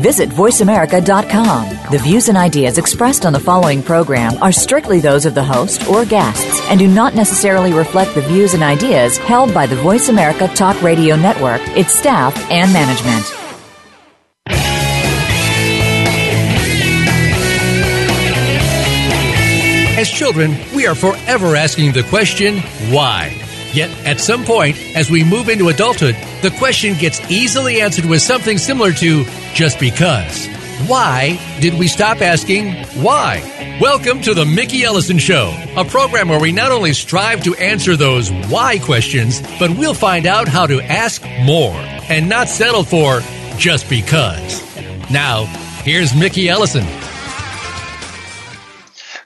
[0.00, 1.92] Visit VoiceAmerica.com.
[1.92, 5.86] The views and ideas expressed on the following program are strictly those of the host
[5.88, 10.08] or guests and do not necessarily reflect the views and ideas held by the Voice
[10.08, 13.26] America Talk Radio Network, its staff, and management.
[19.98, 22.60] As children, we are forever asking the question,
[22.90, 23.39] why?
[23.72, 28.20] Yet, at some point, as we move into adulthood, the question gets easily answered with
[28.20, 29.24] something similar to
[29.54, 30.48] just because.
[30.88, 33.78] Why did we stop asking why?
[33.80, 37.96] Welcome to the Mickey Ellison Show, a program where we not only strive to answer
[37.96, 41.76] those why questions, but we'll find out how to ask more
[42.08, 43.20] and not settle for
[43.56, 44.62] just because.
[45.10, 45.44] Now,
[45.84, 46.84] here's Mickey Ellison.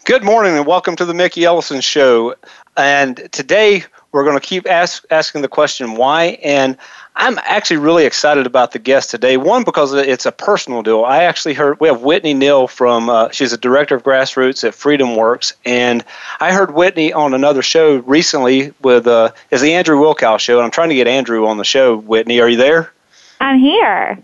[0.04, 2.34] Good morning and welcome to the Mickey Ellison Show.
[2.76, 3.84] And today
[4.14, 6.38] we're going to keep ask, asking the question why.
[6.44, 6.78] And
[7.16, 9.36] I'm actually really excited about the guest today.
[9.36, 11.04] One, because it's a personal deal.
[11.04, 14.74] I actually heard we have Whitney Neal from, uh, she's a director of grassroots at
[14.74, 15.54] FreedomWorks.
[15.64, 16.04] And
[16.38, 20.58] I heard Whitney on another show recently with, uh, is the Andrew Wilkow show.
[20.58, 21.96] And I'm trying to get Andrew on the show.
[21.96, 22.92] Whitney, are you there?
[23.40, 24.16] I'm here.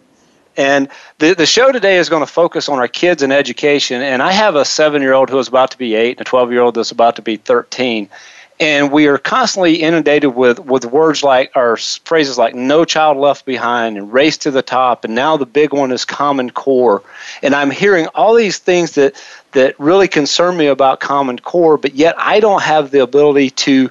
[0.57, 0.89] And
[1.19, 4.03] the, the show today is going to focus on our kids and education.
[4.03, 6.31] And I have a seven year old who is about to be eight and a
[6.31, 8.09] 12 year old that's about to be 13.
[8.61, 13.47] And we are constantly inundated with, with words like, or phrases like, no child left
[13.47, 15.05] behind and race to the top.
[15.05, 17.03] And now the big one is Common Core.
[17.43, 19.15] And I'm hearing all these things that,
[19.53, 23.91] that really concern me about Common Core, but yet I don't have the ability to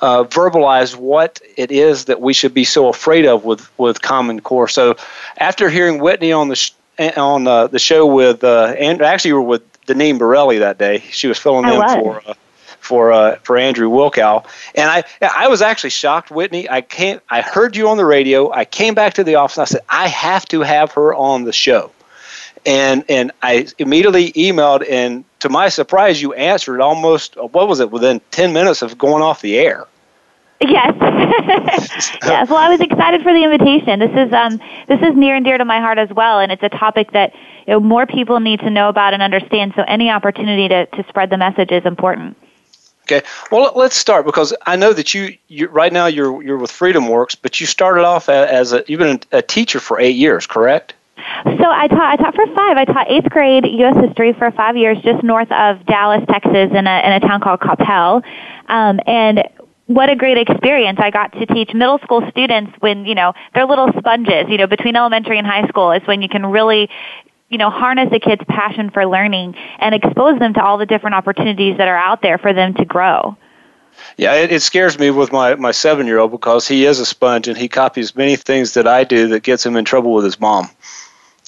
[0.00, 4.40] uh, verbalize what it is that we should be so afraid of with, with Common
[4.40, 4.68] Core.
[4.68, 4.96] So
[5.36, 6.72] after hearing Whitney on the sh-
[7.16, 10.98] on uh, the show with uh, and actually you were with Deneen Borelli that day.
[11.10, 11.94] She was filling I in was.
[11.94, 12.34] for uh,
[12.88, 14.44] for uh, for Andrew Wilkow,
[14.74, 16.68] and I I was actually shocked, Whitney.
[16.68, 17.22] I can't.
[17.28, 18.50] I heard you on the radio.
[18.50, 19.58] I came back to the office.
[19.58, 21.92] and I said I have to have her on the show,
[22.64, 27.90] and and I immediately emailed, and to my surprise, you answered almost what was it
[27.90, 29.86] within ten minutes of going off the air.
[30.60, 30.94] Yes.
[32.24, 32.48] yes.
[32.48, 34.00] Well, I was excited for the invitation.
[34.00, 36.62] This is um this is near and dear to my heart as well, and it's
[36.62, 37.34] a topic that
[37.66, 39.74] you know more people need to know about and understand.
[39.76, 42.36] So any opportunity to to spread the message is important.
[43.10, 43.26] Okay.
[43.50, 47.36] Well, let's start because I know that you, you right now you're you're with FreedomWorks,
[47.40, 50.92] but you started off as a you've been a teacher for eight years, correct?
[51.16, 52.76] So I taught I taught for five.
[52.76, 53.96] I taught eighth grade U.S.
[53.96, 57.60] history for five years, just north of Dallas, Texas, in a in a town called
[57.60, 58.22] Coppell,
[58.68, 59.42] um, and
[59.86, 60.98] what a great experience.
[61.00, 64.66] I got to teach middle school students when, you know, they're little sponges, you know,
[64.66, 66.90] between elementary and high school is when you can really
[67.48, 71.14] you know, harness a kid's passion for learning and expose them to all the different
[71.14, 73.36] opportunities that are out there for them to grow.
[74.16, 77.06] Yeah, it, it scares me with my, my seven year old because he is a
[77.06, 80.24] sponge and he copies many things that I do that gets him in trouble with
[80.24, 80.68] his mom.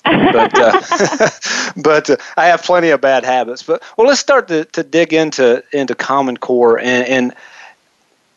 [0.04, 0.80] but uh,
[1.76, 3.62] but uh, I have plenty of bad habits.
[3.62, 7.34] But well, let's start to, to dig into into Common Core and, and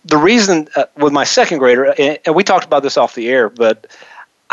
[0.05, 3.49] the reason uh, with my second grader, and we talked about this off the air,
[3.49, 3.87] but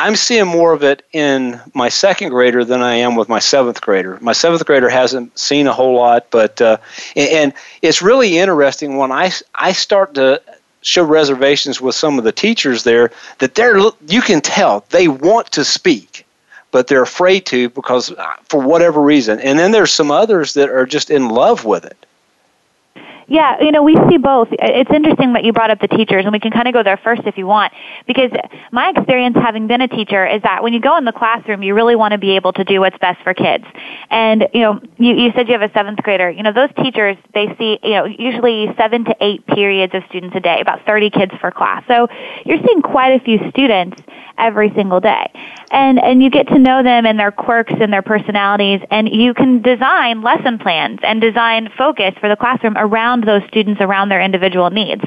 [0.01, 3.83] I'm seeing more of it in my second grader than I am with my seventh
[3.83, 4.17] grader.
[4.23, 6.79] My seventh grader hasn't seen a whole lot, but uh,
[7.15, 7.53] and
[7.83, 10.41] it's really interesting when I I start to
[10.81, 13.79] show reservations with some of the teachers there that they're
[14.09, 16.25] you can tell they want to speak
[16.71, 20.71] but they're afraid to because uh, for whatever reason and then there's some others that
[20.71, 22.07] are just in love with it
[23.31, 24.49] yeah, you know, we see both.
[24.51, 26.97] It's interesting that you brought up the teachers, and we can kind of go there
[26.97, 27.73] first if you want,
[28.05, 28.33] because
[28.73, 31.73] my experience having been a teacher is that when you go in the classroom, you
[31.73, 33.65] really want to be able to do what's best for kids.
[34.11, 36.29] And, you know, you, you said you have a seventh grader.
[36.29, 40.35] You know, those teachers, they see, you know, usually seven to eight periods of students
[40.35, 41.85] a day, about 30 kids per class.
[41.87, 42.09] So
[42.45, 44.03] you're seeing quite a few students
[44.41, 45.31] every single day.
[45.71, 49.35] And, and you get to know them and their quirks and their personalities, and you
[49.35, 54.21] can design lesson plans and design focus for the classroom around those students, around their
[54.21, 55.03] individual needs.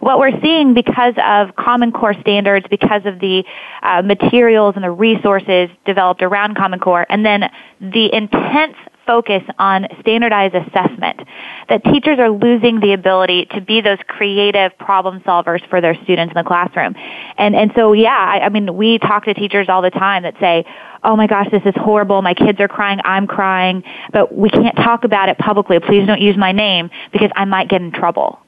[0.00, 3.44] What we're seeing because of Common Core standards, because of the
[3.82, 7.50] uh, materials and the resources developed around Common Core, and then
[7.80, 8.76] the intense
[9.06, 11.20] focus on standardized assessment,
[11.68, 16.32] that teachers are losing the ability to be those creative problem solvers for their students
[16.32, 16.94] in the classroom.
[17.38, 20.34] And, and so, yeah, I, I mean, we talk to teachers all the time that
[20.40, 20.64] say,
[21.04, 22.22] oh my gosh, this is horrible.
[22.22, 23.00] My kids are crying.
[23.04, 23.82] I'm crying.
[24.12, 25.78] But we can't talk about it publicly.
[25.80, 28.38] Please don't use my name because I might get in trouble.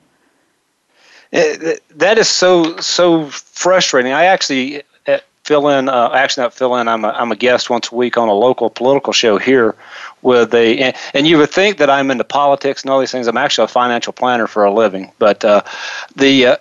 [1.32, 4.12] Eh, that is so so frustrating.
[4.12, 5.88] I actually eh, fill in.
[5.88, 6.86] Uh, actually, not fill in.
[6.86, 9.74] I'm a, I'm a guest once a week on a local political show here
[10.24, 10.92] with a.
[11.14, 13.28] And, you would think that I'm into politics and all these things.
[13.28, 15.12] I'm actually a financial planner for a living.
[15.20, 15.62] But uh,
[16.16, 16.56] the uh,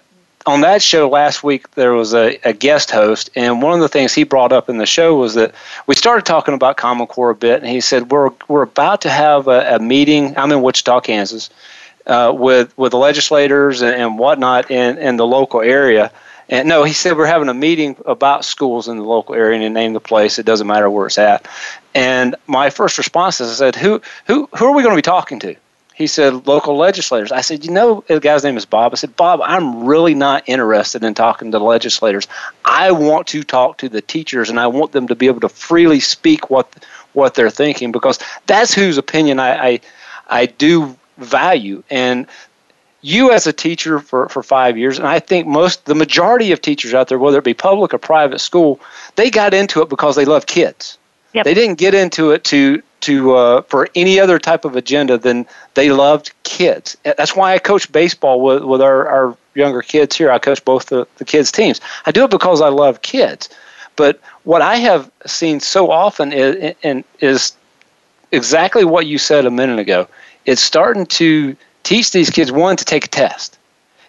[0.45, 3.89] on that show last week there was a, a guest host, and one of the
[3.89, 5.55] things he brought up in the show was that
[5.87, 9.09] we started talking about Common Core a bit, and he said we're we're about to
[9.09, 10.37] have a, a meeting.
[10.37, 11.49] I'm in Wichita, Kansas
[12.05, 16.11] uh, with with the legislators and, and whatnot in, in the local area.
[16.49, 19.63] And no, he said we're having a meeting about schools in the local area, and
[19.63, 20.39] he named the place.
[20.39, 21.47] It doesn't matter where it's at.
[21.95, 25.01] And my first response is, I said, "Who who who are we going to be
[25.01, 25.55] talking to?"
[25.93, 29.15] He said, "Local legislators." I said, "You know, the guy's name is Bob." I said,
[29.15, 32.27] "Bob, I'm really not interested in talking to legislators.
[32.65, 35.49] I want to talk to the teachers, and I want them to be able to
[35.49, 36.67] freely speak what
[37.13, 39.79] what they're thinking because that's whose opinion I I,
[40.27, 41.83] I do value.
[41.89, 42.27] And
[43.03, 46.61] you as a teacher for, for five years, and I think most the majority of
[46.61, 48.79] teachers out there, whether it be public or private school,
[49.15, 50.97] they got into it because they love kids.
[51.33, 51.45] Yep.
[51.45, 55.45] They didn't get into it to to uh, for any other type of agenda than
[55.73, 56.97] they loved kids.
[57.03, 60.31] That's why I coach baseball with, with our, our younger kids here.
[60.31, 61.81] I coach both the, the kids' teams.
[62.05, 63.49] I do it because I love kids.
[63.97, 66.73] But what I have seen so often is,
[67.19, 67.53] is
[68.31, 70.07] exactly what you said a minute ago
[70.45, 73.57] it's starting to teach these kids one to take a test.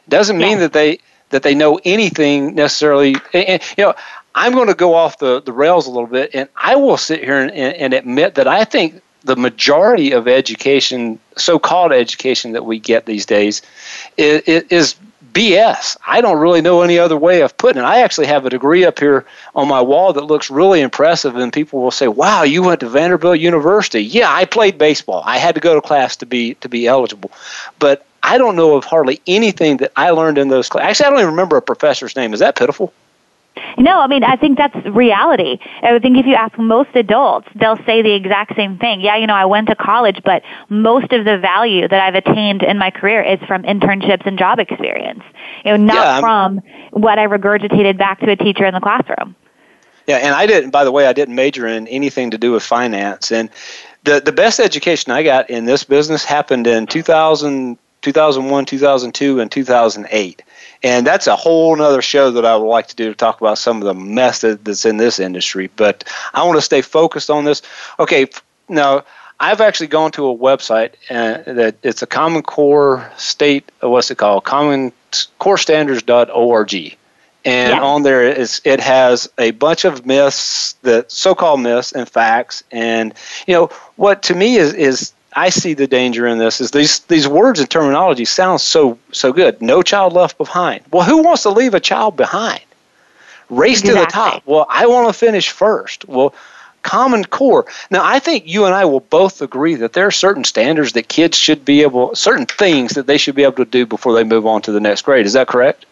[0.09, 0.59] Doesn't mean yeah.
[0.59, 0.99] that they
[1.31, 3.17] that they know anything necessarily.
[3.33, 3.95] And, you know,
[4.35, 7.23] I'm going to go off the, the rails a little bit, and I will sit
[7.23, 12.79] here and, and admit that I think the majority of education, so-called education that we
[12.79, 13.63] get these days,
[14.17, 14.95] is, is
[15.35, 15.97] BS.
[16.07, 17.85] I don't really know any other way of putting it.
[17.85, 21.53] I actually have a degree up here on my wall that looks really impressive, and
[21.53, 25.23] people will say, "Wow, you went to Vanderbilt University." Yeah, I played baseball.
[25.27, 27.33] I had to go to class to be to be eligible,
[27.81, 30.89] but I don't know of hardly anything that I learned in those classes.
[30.89, 32.33] Actually, I don't even remember a professor's name.
[32.33, 32.93] Is that pitiful?
[33.79, 35.59] No, I mean, I think that's reality.
[35.83, 39.01] I think if you ask most adults, they'll say the exact same thing.
[39.01, 42.63] Yeah, you know, I went to college, but most of the value that I've attained
[42.63, 45.23] in my career is from internships and job experience.
[45.65, 46.61] You know, not yeah, from
[46.91, 49.37] what I regurgitated back to a teacher in the classroom.
[50.07, 50.71] Yeah, and I didn't.
[50.71, 53.33] By the way, I didn't major in anything to do with finance.
[53.33, 53.51] And
[54.05, 59.51] the the best education I got in this business happened in 2000, 2001, 2002, and
[59.51, 60.43] 2008.
[60.83, 63.59] And that's a whole other show that I would like to do to talk about
[63.59, 65.71] some of the mess that, that's in this industry.
[65.77, 66.05] But
[66.35, 67.63] I want to stay focused on this.
[67.99, 68.27] Okay,
[68.69, 69.03] now
[69.41, 73.73] I've actually gone to a website uh, that it's a Common Core state.
[73.83, 74.45] Uh, what's it called?
[74.45, 74.93] Common
[75.39, 76.97] Core Standards.org.
[77.47, 77.83] And yeah.
[77.83, 83.13] on there is it has a bunch of myths, the so-called myths and facts, and
[83.47, 83.67] you know
[83.97, 87.61] what to me is is I see the danger in this is these these words
[87.61, 89.61] and terminology sound so so good.
[89.61, 90.85] No child left behind.
[90.91, 92.61] Well, who wants to leave a child behind?
[93.51, 94.01] Race exactly.
[94.01, 94.43] to the top.
[94.47, 96.09] Well, I want to finish first.
[96.09, 96.35] Well,
[96.83, 97.67] common core.
[97.91, 101.09] Now, I think you and I will both agree that there are certain standards that
[101.09, 104.25] kids should be able, certain things that they should be able to do before they
[104.25, 105.27] move on to the next grade.
[105.27, 105.87] Is that correct?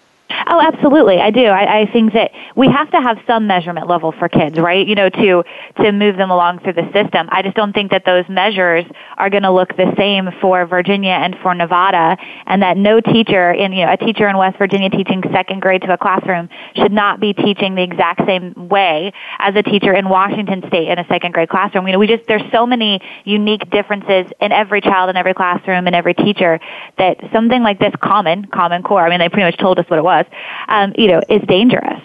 [0.46, 1.18] Oh, absolutely.
[1.18, 1.44] I do.
[1.44, 4.86] I, I think that we have to have some measurement level for kids, right?
[4.86, 5.44] You know, to
[5.82, 7.28] to move them along through the system.
[7.30, 8.84] I just don't think that those measures
[9.16, 12.16] are going to look the same for Virginia and for Nevada,
[12.46, 15.82] and that no teacher in you know a teacher in West Virginia teaching second grade
[15.82, 20.08] to a classroom should not be teaching the exact same way as a teacher in
[20.08, 21.86] Washington State in a second grade classroom.
[21.86, 25.86] You know, we just there's so many unique differences in every child in every classroom
[25.86, 26.60] and every teacher
[26.98, 29.04] that something like this common common core.
[29.06, 30.21] I mean, they pretty much told us what it was
[30.68, 32.02] um, you know, is dangerous.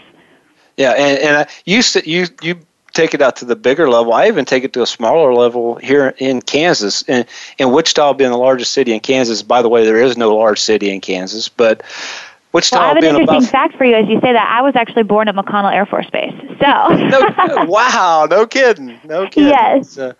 [0.78, 2.60] Yeah, and, and uh, you you you
[2.98, 4.14] take it out to the bigger level.
[4.14, 7.04] I even take it to a smaller level here in Kansas.
[7.08, 7.26] And,
[7.60, 10.60] and Wichita being the largest city in Kansas, by the way, there is no large
[10.60, 11.84] city in Kansas, but
[12.54, 14.48] Wichita well, I have an interesting about, fact for you as you say that.
[14.50, 16.34] I was actually born at McConnell Air Force Base.
[16.60, 16.88] So.
[16.88, 19.00] no, wow, no kidding.
[19.04, 19.50] No kidding.
[19.50, 19.98] Yes.
[19.98, 20.14] Uh,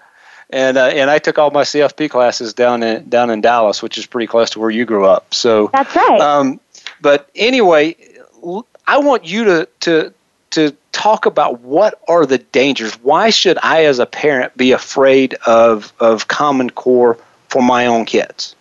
[0.50, 3.98] and uh, and I took all my CFP classes down in down in Dallas, which
[3.98, 5.34] is pretty close to where you grew up.
[5.34, 6.22] So that's right.
[6.22, 6.60] Um,
[7.02, 7.96] but anyway,
[8.86, 10.14] I want you to to
[10.52, 12.94] to talk about what are the dangers.
[13.04, 17.18] Why should I, as a parent, be afraid of of Common Core
[17.50, 18.56] for my own kids?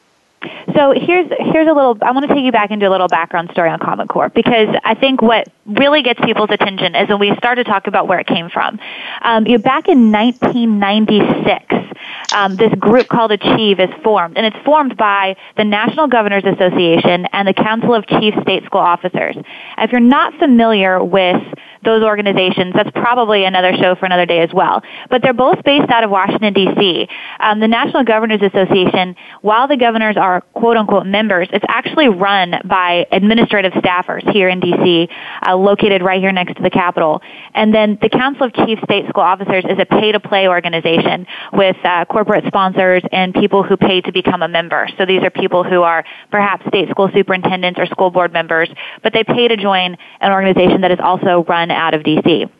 [0.75, 1.97] So here's here's a little.
[2.03, 4.69] I want to take you back into a little background story on Common Core because
[4.85, 8.19] I think what really gets people's attention is when we start to talk about where
[8.19, 8.79] it came from.
[9.23, 11.96] Um, you know, back in 1996,
[12.35, 17.27] um, this group called Achieve is formed, and it's formed by the National Governors Association
[17.33, 19.37] and the Council of Chief State School Officers.
[19.79, 21.43] If you're not familiar with
[21.87, 22.75] those organizations.
[22.75, 24.83] That's probably another show for another day as well.
[25.09, 27.09] But they're both based out of Washington, D.C.
[27.41, 32.57] Um, the National Governors Association, while the governors are quote unquote members, it's actually run
[32.65, 35.09] by administrative staffers here in D.C.,
[35.47, 37.23] uh, located right here next to the Capitol.
[37.55, 41.27] And then the Council of Chief State School Officers is a pay to play organization
[41.53, 44.89] with uh, corporate sponsors and people who pay to become a member.
[44.97, 48.71] So these are people who are perhaps state school superintendents or school board members,
[49.03, 52.51] but they pay to join an organization that is also run out of DC.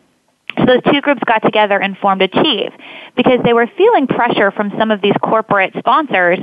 [0.59, 2.71] So those two groups got together and formed Achieve
[3.15, 6.37] because they were feeling pressure from some of these corporate sponsors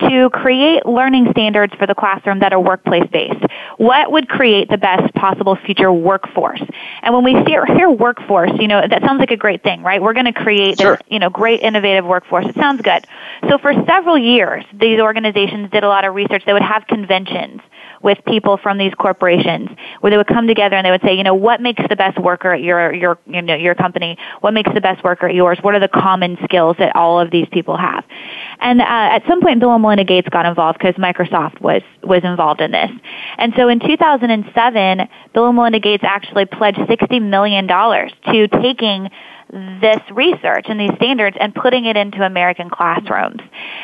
[0.00, 3.44] to create learning standards for the classroom that are workplace based.
[3.80, 6.60] What would create the best possible future workforce?
[7.00, 10.02] And when we hear, hear workforce, you know, that sounds like a great thing, right?
[10.02, 10.96] We're going to create sure.
[10.96, 12.44] this, you know, great innovative workforce.
[12.44, 13.06] It sounds good.
[13.48, 16.42] So for several years, these organizations did a lot of research.
[16.44, 17.62] They would have conventions
[18.02, 19.68] with people from these corporations
[20.00, 22.18] where they would come together and they would say, you know, what makes the best
[22.18, 24.16] worker at your your you know your company?
[24.40, 25.58] What makes the best worker at yours?
[25.62, 28.04] What are the common skills that all of these people have?
[28.60, 32.22] And uh, at some point, Bill and Melinda Gates got involved because Microsoft was was
[32.24, 32.90] involved in this.
[33.38, 39.10] And so in 2007, Bill and Melinda Gates actually pledged 60 million dollars to taking
[39.52, 43.40] this research and these standards and putting it into American classrooms.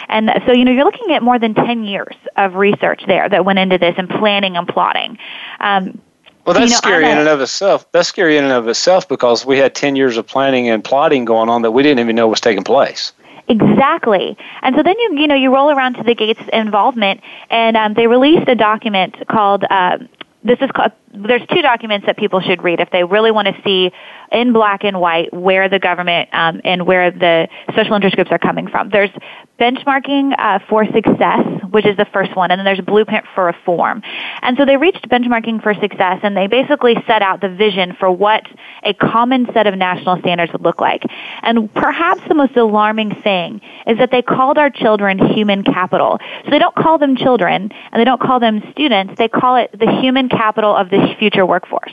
[0.08, 3.44] And so, you know, you're looking at more than 10 years of research there that
[3.44, 5.18] went into this and planning and plotting.
[5.60, 6.00] Um,
[6.44, 7.90] well, that's you know, scary in and of itself.
[7.90, 11.24] That's scary in and of itself because we had 10 years of planning and plotting
[11.24, 13.12] going on that we didn't even know was taking place.
[13.48, 14.36] Exactly.
[14.62, 17.94] And so then you you know you roll around to the Gates involvement, and um,
[17.94, 19.64] they released a document called.
[19.70, 19.98] Uh,
[20.42, 23.54] this is called, there's two documents that people should read if they really want to
[23.64, 23.92] see
[24.32, 28.38] in black and white where the government um, and where the social interest groups are
[28.38, 28.90] coming from.
[28.90, 29.10] There's
[29.58, 34.02] benchmarking uh, for success, which is the first one, and then there's blueprint for reform.
[34.42, 38.10] And so they reached benchmarking for success, and they basically set out the vision for
[38.10, 38.42] what
[38.82, 41.02] a common set of national standards would look like.
[41.42, 46.18] And perhaps the most alarming thing is that they called our children human capital.
[46.44, 49.14] So they don't call them children, and they don't call them students.
[49.16, 51.92] They call it the human capital of the future workforce.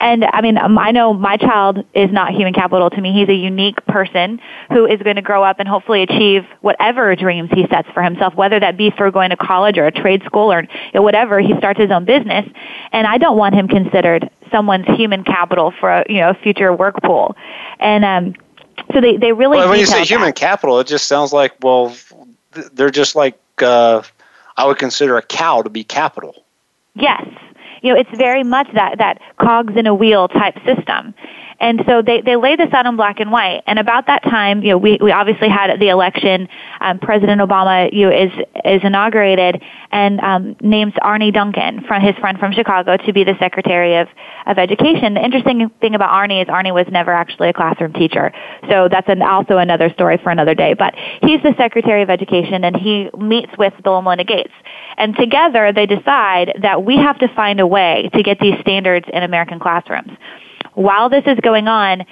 [0.00, 3.12] And I mean, um, I know my child is not human capital to me.
[3.12, 7.50] He's a unique person who is going to grow up and hopefully achieve whatever dreams
[7.52, 10.52] he sets for himself, whether that be through going to college or a trade school
[10.52, 11.38] or whatever.
[11.38, 12.46] He starts his own business.
[12.92, 16.72] And I don't want him considered someone's human capital for a, you know, a future
[16.72, 17.36] work pool.
[17.78, 18.34] And, um,
[18.92, 20.08] so they, they really well, when you say that.
[20.08, 21.96] human capital, it just sounds like, well,
[22.72, 24.02] they're just like, uh,
[24.56, 26.44] I would consider a cow to be capital.
[26.94, 27.26] Yes,
[27.84, 31.14] you know, it's very much that, that cogs in a wheel type system.
[31.60, 33.62] And so they, they lay this out in black and white.
[33.66, 36.48] And about that time, you know, we, we obviously had the election.
[36.80, 38.30] Um, President Obama, you know, is,
[38.64, 43.36] is inaugurated and um, names Arne Duncan, from his friend from Chicago, to be the
[43.38, 44.08] Secretary of,
[44.46, 45.14] of Education.
[45.14, 48.32] The interesting thing about Arne is Arne was never actually a classroom teacher.
[48.68, 50.74] So that's an, also another story for another day.
[50.74, 54.52] But he's the Secretary of Education and he meets with Bill and Melinda Gates.
[54.96, 59.06] And together they decide that we have to find a way to get these standards
[59.12, 60.10] in American classrooms.
[60.74, 62.04] While this is going on,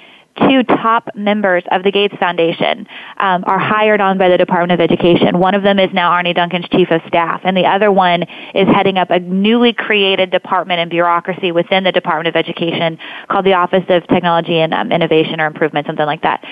[0.49, 4.81] two top members of the Gates Foundation um, are hired on by the Department of
[4.81, 5.37] Education.
[5.37, 8.23] One of them is now Arne Duncan's chief of staff, and the other one
[8.55, 12.97] is heading up a newly created department and bureaucracy within the Department of Education
[13.29, 16.43] called the Office of Technology and um, Innovation or Improvement, something like that.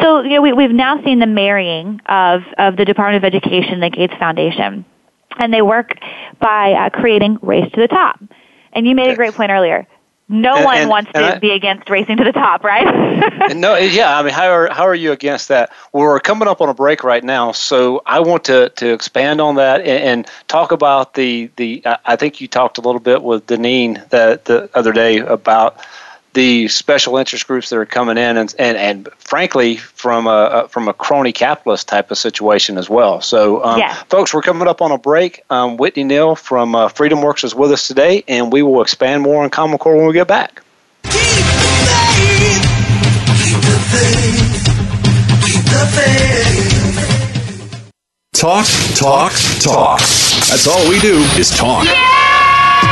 [0.00, 3.74] So, you know, we, we've now seen the marrying of, of the Department of Education
[3.74, 4.86] and the Gates Foundation
[5.38, 5.92] and they work
[6.40, 8.20] by uh, creating Race to the Top.
[8.72, 9.86] And you made a great point earlier.
[10.30, 13.54] No and, one and, wants and to I, be against racing to the top, right?
[13.56, 14.18] no, yeah.
[14.18, 15.72] I mean, how are how are you against that?
[15.92, 19.54] We're coming up on a break right now, so I want to, to expand on
[19.54, 21.82] that and, talk about the the.
[22.04, 25.78] I think you talked a little bit with Deneen the the other day about
[26.38, 30.86] the special interest groups that are coming in, and and, and frankly, from a, from
[30.86, 33.20] a crony capitalist type of situation as well.
[33.20, 33.92] So, um, yeah.
[34.08, 35.42] folks, we're coming up on a break.
[35.50, 39.42] Um, Whitney Neal from uh, FreedomWorks is with us today, and we will expand more
[39.42, 40.62] on Common Core when we get back.
[41.02, 41.18] Keep the
[42.30, 42.62] faith.
[43.42, 44.62] Keep the faith.
[45.44, 46.78] Keep the faith.
[48.32, 49.98] Talk, talk, talk.
[49.98, 52.07] That's all we do is talk.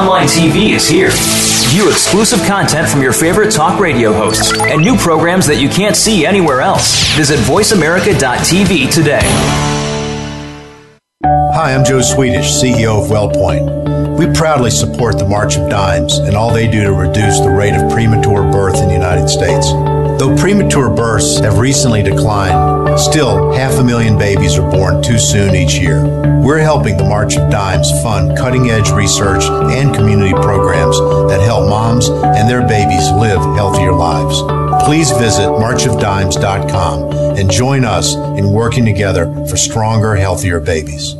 [0.00, 1.10] Online TV is here.
[1.68, 5.94] View exclusive content from your favorite talk radio hosts and new programs that you can't
[5.94, 7.14] see anywhere else.
[7.16, 9.20] Visit VoiceAmerica.tv today.
[11.52, 14.16] Hi, I'm Joe Swedish, CEO of WellPoint.
[14.16, 17.74] We proudly support the March of Dimes and all they do to reduce the rate
[17.74, 19.70] of premature birth in the United States.
[20.18, 25.54] Though premature births have recently declined, still half a million babies are born too soon
[25.54, 26.04] each year.
[26.42, 31.68] We're helping the March of Dimes fund cutting edge research and community programs that help
[31.68, 34.42] moms and their babies live healthier lives.
[34.84, 41.19] Please visit marchofdimes.com and join us in working together for stronger, healthier babies.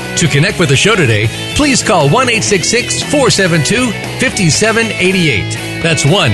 [0.17, 5.81] To connect with the show today, please call 1 472 5788.
[5.81, 6.31] That's 1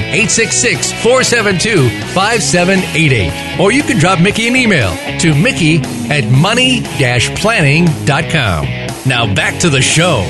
[1.01, 3.59] 472 5788.
[3.59, 5.77] Or you can drop Mickey an email to Mickey
[6.11, 6.81] at money
[7.39, 8.65] planning.com.
[9.05, 10.25] Now back to the show.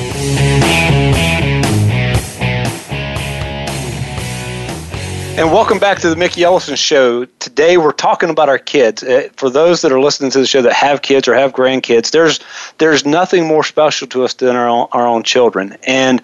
[5.38, 7.26] And welcome back to the Mickey Ellison Show.
[7.26, 9.04] Today we're talking about our kids.
[9.04, 12.10] Uh, For those that are listening to the show that have kids or have grandkids,
[12.10, 12.40] there's
[12.80, 15.78] there's nothing more special to us than our own, our own children.
[15.86, 16.24] And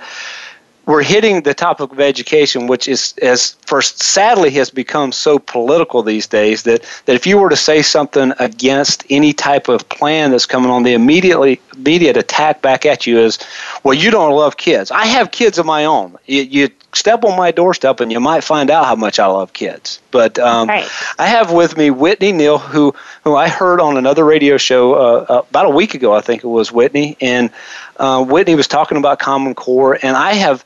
[0.87, 6.01] we're hitting the topic of education, which is as first sadly has become so political
[6.01, 10.31] these days that, that if you were to say something against any type of plan
[10.31, 13.37] that's coming on, the immediately immediate attack back at you is,
[13.83, 14.89] well, you don't love kids.
[14.89, 16.17] I have kids of my own.
[16.25, 19.53] You, you step on my doorstep and you might find out how much I love
[19.53, 19.99] kids.
[20.11, 20.87] But um, Right.
[21.17, 25.25] I have with me Whitney Neal, who who I heard on another radio show uh,
[25.29, 26.13] uh, about a week ago.
[26.13, 27.49] I think it was Whitney, and
[27.97, 30.63] uh, Whitney was talking about Common Core, and I have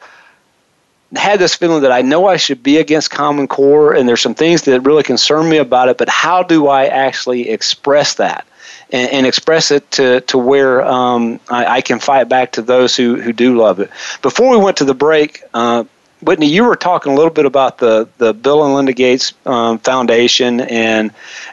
[1.16, 4.36] had this feeling that I know I should be against Common Core, and there's some
[4.36, 5.98] things that really concern me about it.
[5.98, 8.46] But how do I actually express that?
[8.90, 12.96] And, and express it to, to where um, I, I can fight back to those
[12.96, 13.90] who, who do love it.
[14.22, 15.84] Before we went to the break, uh,
[16.22, 19.78] Whitney, you were talking a little bit about the, the Bill and Linda Gates um,
[19.80, 21.12] Foundation, and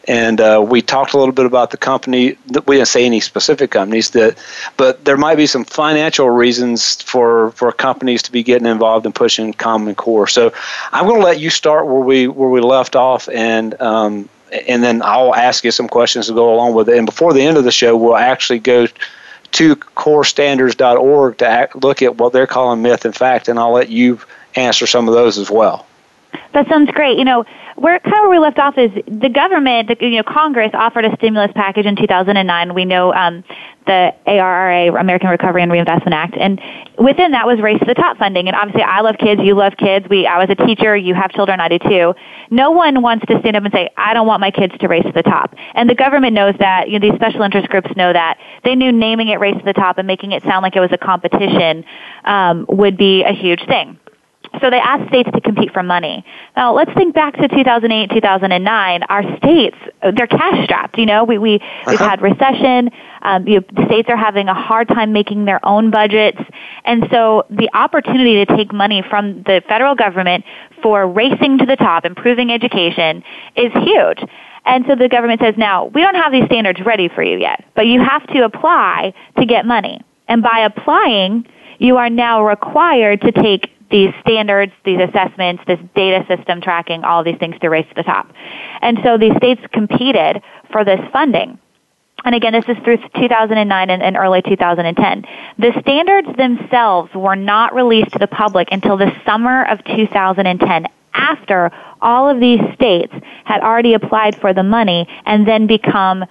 [0.09, 2.39] and uh, we talked a little bit about the company.
[2.67, 4.39] We didn't say any specific companies that,
[4.79, 9.13] but there might be some financial reasons for, for companies to be getting involved in
[9.13, 10.27] pushing Common Core.
[10.27, 10.53] So
[10.93, 14.31] I'm going to let you start where we where we left off, and um,
[14.67, 16.97] and then I'll ask you some questions to go along with it.
[16.97, 18.87] And before the end of the show, we'll actually go
[19.53, 23.89] to corestandards.org to act, look at what they're calling myth and fact, and I'll let
[23.89, 24.21] you
[24.57, 25.87] answer some of those as well.
[26.53, 27.19] That sounds great.
[27.19, 27.45] You know,
[27.77, 31.05] where kind of where we left off is the government, the, you know, Congress offered
[31.05, 32.75] a stimulus package in 2009.
[32.75, 33.43] We know um,
[33.87, 36.61] the ARRA, American Recovery and Reinvestment Act, and
[36.99, 38.47] within that was race to the top funding.
[38.47, 39.41] And obviously, I love kids.
[39.43, 40.09] You love kids.
[40.09, 40.97] We, I was a teacher.
[40.97, 41.59] You have children.
[41.59, 42.15] I do too.
[42.51, 45.05] No one wants to stand up and say, "I don't want my kids to race
[45.05, 46.89] to the top." And the government knows that.
[46.89, 48.39] You know, these special interest groups know that.
[48.63, 50.93] They knew naming it race to the top and making it sound like it was
[50.93, 51.85] a competition
[52.25, 53.99] um, would be a huge thing.
[54.61, 56.25] So they asked states to compete for money.
[56.57, 59.03] Now let's think back to 2008, 2009.
[59.05, 60.99] Our states, they're cash strapped.
[60.99, 62.91] You know, we we we've had recession.
[63.23, 66.41] Um, you know, states are having a hard time making their own budgets,
[66.85, 70.45] and so the opportunity to take money from the federal government
[70.83, 73.23] for racing to the top, improving education,
[73.57, 74.21] is huge.
[74.67, 77.65] And so the government says, now we don't have these standards ready for you yet,
[77.75, 80.01] but you have to apply to get money.
[80.29, 81.47] And by applying,
[81.79, 87.23] you are now required to take these standards, these assessments, this data system tracking, all
[87.23, 88.33] these things to race to the top.
[88.81, 90.43] And so these states competed
[90.73, 91.59] for this funding.
[92.25, 95.25] And again, this is through 2009 and, and early 2010.
[95.59, 101.71] The standards themselves were not released to the public until the summer of 2010 after
[102.01, 103.13] all of these states
[103.45, 106.25] had already applied for the money and then become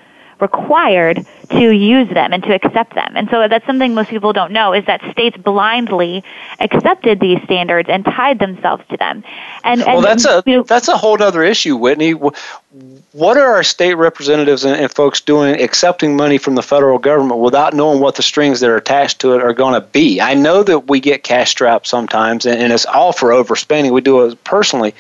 [0.44, 3.14] required to use them and to accept them.
[3.16, 6.24] And so that's something most people don't know is that states blindly
[6.60, 9.24] accepted these standards and tied themselves to them.
[9.64, 12.12] And, well, that's a you know, that's a whole other issue, Whitney.
[12.12, 17.40] What are our state representatives and, and folks doing accepting money from the federal government
[17.40, 20.20] without knowing what the strings that are attached to it are going to be?
[20.20, 23.92] I know that we get cash strapped sometimes, and, and it's all for overspending.
[23.92, 24.94] We do it personally,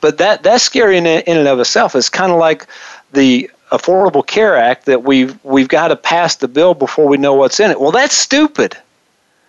[0.00, 1.94] but that that's scary in, in and of itself.
[1.94, 2.66] It's kind of like
[3.12, 7.34] the Affordable Care Act that we've we've got to pass the bill before we know
[7.34, 7.80] what's in it.
[7.80, 8.76] Well, that's stupid.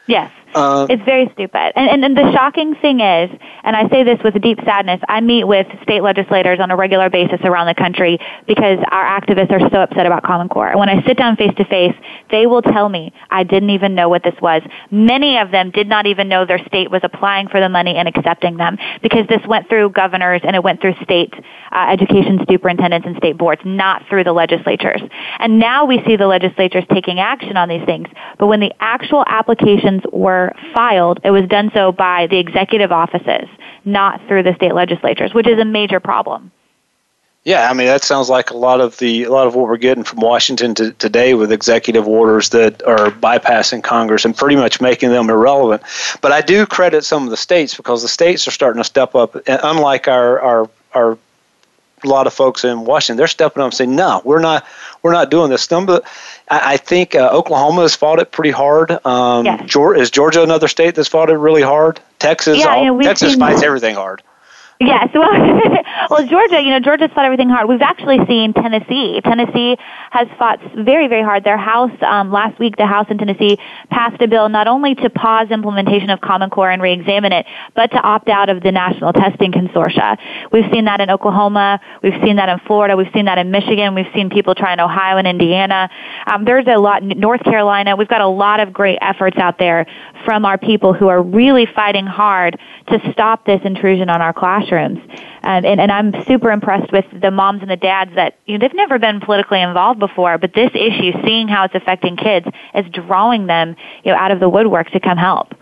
[0.08, 0.32] Yes.
[0.58, 1.72] Uh, it's very stupid.
[1.76, 3.30] And, and, and the shocking thing is,
[3.64, 7.10] and I say this with deep sadness, I meet with state legislators on a regular
[7.10, 8.18] basis around the country
[8.48, 10.70] because our activists are so upset about Common Core.
[10.70, 11.94] And when I sit down face to face,
[12.32, 14.62] they will tell me, I didn't even know what this was.
[14.90, 18.08] Many of them did not even know their state was applying for the money and
[18.08, 21.34] accepting them because this went through governors and it went through state
[21.72, 25.02] uh, education superintendents and state boards, not through the legislatures.
[25.40, 28.08] And now we see the legislatures taking action on these things.
[28.40, 33.48] But when the actual applications were filed, it was done so by the executive offices,
[33.86, 36.52] not through the state legislatures, which is a major problem.
[37.48, 39.78] Yeah, I mean that sounds like a lot of the a lot of what we're
[39.78, 44.82] getting from Washington to, today with executive orders that are bypassing Congress and pretty much
[44.82, 45.82] making them irrelevant.
[46.20, 49.16] But I do credit some of the states because the states are starting to step
[49.16, 49.38] up.
[49.48, 51.18] Unlike our our our
[52.04, 54.66] a lot of folks in Washington, they're stepping up and saying, "No, we're not
[55.02, 56.04] we're not doing this." The,
[56.50, 58.92] I, I think uh, Oklahoma has fought it pretty hard.
[59.06, 59.70] Um, Yes.
[59.70, 62.00] Georgia, is Georgia another state that's fought it really hard?
[62.20, 64.22] Texas, Yeah, all, Texas fights everything hard.
[64.80, 65.32] Yes, well,
[66.10, 67.68] well, Georgia, you know, Georgia's fought everything hard.
[67.68, 69.20] We've actually seen Tennessee.
[69.24, 69.76] Tennessee
[70.12, 71.44] has fought very, very hard.
[71.44, 73.58] Their House, um, last week, the House in Tennessee
[73.90, 77.88] passed a bill not only to pause implementation of Common Core and re-examine it, but
[77.88, 80.16] to opt out of the National Testing Consortia.
[80.52, 81.80] We've seen that in Oklahoma.
[82.04, 82.96] We've seen that in Florida.
[82.96, 83.96] We've seen that in Michigan.
[83.96, 85.90] We've seen people try in Ohio and Indiana.
[86.28, 87.96] Um, there's a lot, in North Carolina.
[87.96, 89.88] We've got a lot of great efforts out there
[90.24, 92.60] from our people who are really fighting hard
[92.92, 94.34] to stop this intrusion on our
[94.68, 95.00] classrooms.
[95.44, 98.68] And, and, and I'm super impressed with the moms and the dads that, you know,
[98.68, 102.86] they've never been politically involved before, but this issue, seeing how it's affecting kids, is
[102.92, 105.54] drawing them, you know, out of the woodwork to come help.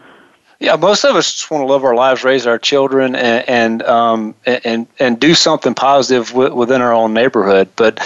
[0.57, 3.83] Yeah, most of us just want to live our lives, raise our children, and and
[3.83, 7.67] um, and and do something positive w- within our own neighborhood.
[7.75, 7.99] But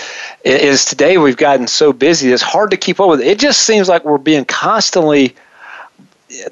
[0.44, 3.22] it is today we've gotten so busy; it's hard to keep up with.
[3.22, 5.36] It, it just seems like we're being constantly.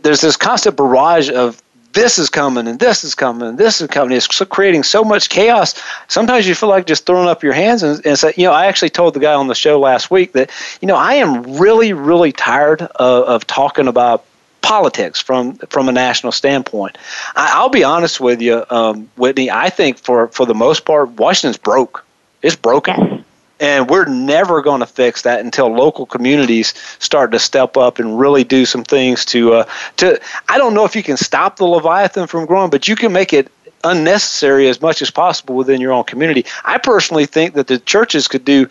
[0.04, 1.64] There's this constant barrage of
[1.98, 4.16] this is coming and this is coming and this is coming.
[4.16, 5.82] It's so creating so much chaos.
[6.08, 8.68] Sometimes you feel like just throwing up your hands and, and say, you know, I
[8.68, 11.94] actually told the guy on the show last week that, you know, I am really,
[11.94, 14.26] really tired of, of talking about
[14.62, 16.98] politics from from a national standpoint.
[17.36, 19.50] I, I'll be honest with you, um, Whitney.
[19.50, 22.06] I think for for the most part, Washington's broke.
[22.44, 23.26] It's broken.
[23.60, 28.20] And we're never going to fix that until local communities start to step up and
[28.20, 30.20] really do some things to uh, to.
[30.48, 33.34] I don't know if you can stop the leviathan from growing, but you can make
[33.34, 33.52] it
[33.84, 36.46] unnecessary as much as possible within your own community.
[36.65, 38.67] I personally think that the churches could do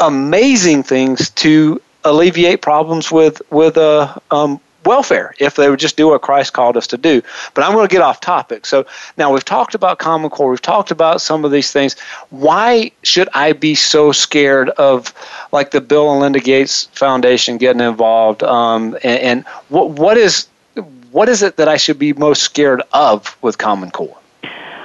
[0.00, 6.08] amazing things to alleviate problems with with uh, um, welfare if they would just do
[6.08, 7.22] what Christ called us to do.
[7.54, 8.66] But I'm going to get off topic.
[8.66, 11.98] So now we've talked about Common Core, we've talked about some of these things.
[12.30, 15.12] Why should I be so scared of
[15.52, 18.42] like the Bill and Linda Gates Foundation getting involved?
[18.42, 20.46] Um, and, and what what is
[21.10, 24.18] what is it that I should be most scared of with Common Core?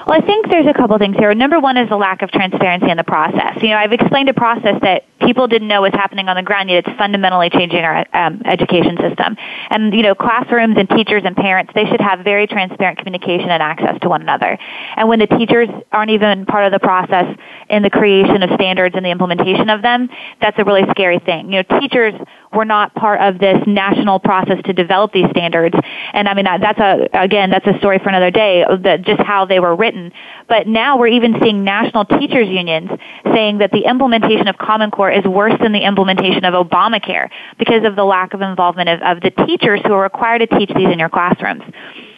[0.09, 1.33] Well, I think there's a couple things here.
[1.33, 3.61] Number one is the lack of transparency in the process.
[3.61, 6.69] You know, I've explained a process that people didn't know was happening on the ground,
[6.69, 9.37] yet it's fundamentally changing our um, education system.
[9.69, 13.61] And, you know, classrooms and teachers and parents, they should have very transparent communication and
[13.61, 14.57] access to one another.
[14.95, 17.35] And when the teachers aren't even part of the process
[17.69, 20.09] in the creation of standards and the implementation of them,
[20.41, 21.51] that's a really scary thing.
[21.51, 22.13] You know, teachers
[22.53, 25.75] were not part of this national process to develop these standards.
[26.13, 29.45] And I mean, that's a, again, that's a story for another day, that just how
[29.45, 30.11] they were written.
[30.47, 32.89] But now we're even seeing national teachers unions
[33.33, 37.83] saying that the implementation of Common Core is worse than the implementation of Obamacare because
[37.85, 40.87] of the lack of involvement of, of the teachers who are required to teach these
[40.87, 41.63] in your classrooms.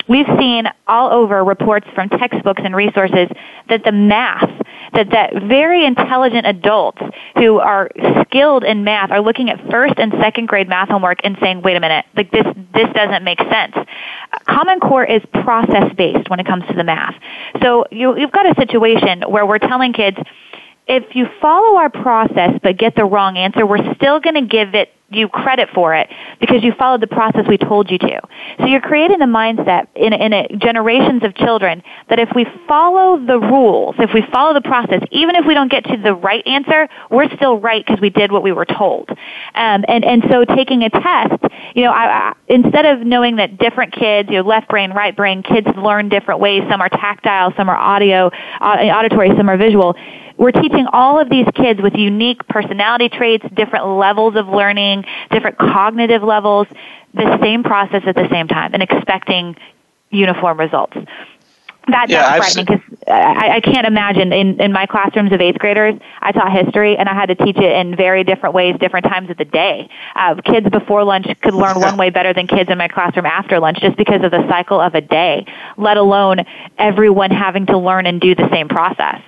[0.07, 3.29] We've seen all over reports from textbooks and resources
[3.69, 4.49] that the math,
[4.93, 7.01] that, that very intelligent adults
[7.35, 7.89] who are
[8.23, 11.77] skilled in math are looking at first and second grade math homework and saying, wait
[11.77, 13.75] a minute, like this, this doesn't make sense.
[14.49, 17.15] Common Core is process based when it comes to the math.
[17.61, 20.17] So you, you've got a situation where we're telling kids,
[20.91, 24.75] if you follow our process but get the wrong answer, we're still going to give
[24.75, 28.21] it you credit for it because you followed the process we told you to.
[28.59, 33.23] So you're creating a mindset in, in a, generations of children that if we follow
[33.23, 36.45] the rules, if we follow the process, even if we don't get to the right
[36.47, 39.09] answer, we're still right because we did what we were told.
[39.09, 41.43] Um, and and so taking a test,
[41.75, 45.15] you know, I, I, instead of knowing that different kids, you know, left brain, right
[45.15, 46.63] brain, kids learn different ways.
[46.69, 48.27] Some are tactile, some are audio,
[48.61, 49.95] auditory, some are visual
[50.41, 55.59] we're teaching all of these kids with unique personality traits, different levels of learning, different
[55.59, 56.65] cognitive levels,
[57.13, 59.55] the same process at the same time and expecting
[60.09, 60.97] uniform results.
[61.87, 65.59] That, Yeah, that's frightening because I, I can't imagine in, in my classrooms of eighth
[65.59, 69.05] graders, I taught history and I had to teach it in very different ways, different
[69.05, 69.89] times of the day.
[70.15, 73.59] Uh, kids before lunch could learn one way better than kids in my classroom after
[73.59, 75.45] lunch just because of the cycle of a day,
[75.77, 76.45] let alone
[76.79, 79.21] everyone having to learn and do the same process.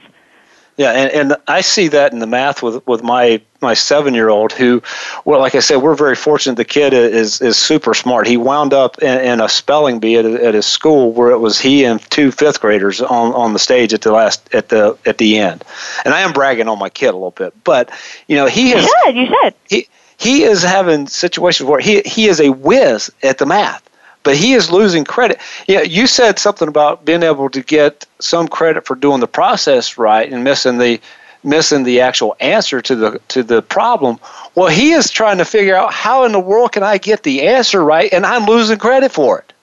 [0.76, 4.30] Yeah, and, and I see that in the math with with my my seven year
[4.30, 4.82] old who,
[5.24, 6.56] well, like I said, we're very fortunate.
[6.56, 8.26] The kid is is super smart.
[8.26, 11.60] He wound up in, in a spelling bee at, at his school where it was
[11.60, 15.20] he and two fifth graders on on the stage at the last at the at
[15.20, 15.64] the end.
[16.06, 17.92] And I am bragging on my kid a little bit, but
[18.28, 19.54] you know he You is you should.
[19.70, 23.88] he he is having situations where he he is a whiz at the math,
[24.24, 25.40] but he is losing credit.
[25.68, 29.98] Yeah, you said something about being able to get some credit for doing the process
[29.98, 31.00] right and missing the
[31.44, 34.20] missing the actual answer to the to the problem.
[34.56, 37.44] Well, he is trying to figure out how in the world can I get the
[37.44, 39.54] answer right, and I'm losing credit for it.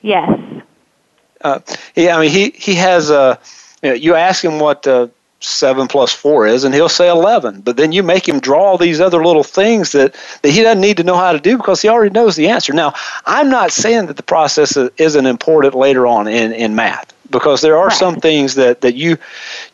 [0.00, 0.30] Yes.
[1.40, 1.60] Uh,
[1.94, 3.38] he, I mean, he he has a.
[3.82, 5.06] You, know, you ask him what uh,
[5.40, 7.60] seven plus four is, and he'll say eleven.
[7.60, 10.80] But then you make him draw all these other little things that that he doesn't
[10.80, 12.72] need to know how to do because he already knows the answer.
[12.72, 12.94] Now,
[13.26, 17.76] I'm not saying that the process isn't important later on in in math because there
[17.76, 19.16] are some things that that you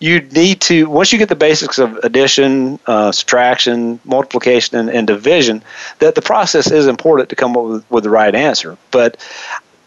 [0.01, 5.07] you need to once you get the basics of addition, uh, subtraction, multiplication, and, and
[5.07, 5.63] division,
[5.99, 8.77] that the process is important to come up with, with the right answer.
[8.91, 9.17] But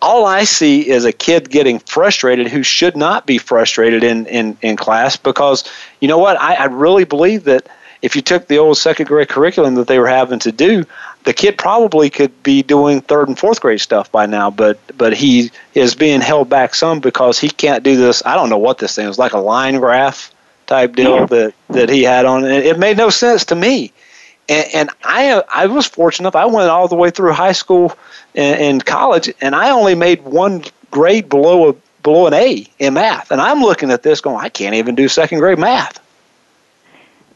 [0.01, 4.57] all I see is a kid getting frustrated who should not be frustrated in, in,
[4.61, 5.63] in class because
[6.01, 6.39] you know what?
[6.39, 7.67] I, I really believe that
[8.01, 10.85] if you took the old second grade curriculum that they were having to do,
[11.23, 15.13] the kid probably could be doing third and fourth grade stuff by now, but but
[15.13, 18.23] he is being held back some because he can't do this.
[18.25, 20.33] I don't know what this thing is like a line graph
[20.67, 22.45] type deal that that he had on.
[22.45, 23.91] It, it made no sense to me.
[24.49, 26.25] And, and I I was fortunate.
[26.25, 26.35] Enough.
[26.35, 27.97] I went all the way through high school
[28.35, 32.93] and, and college, and I only made one grade below a below an A in
[32.93, 33.31] math.
[33.31, 35.99] And I'm looking at this going, I can't even do second grade math.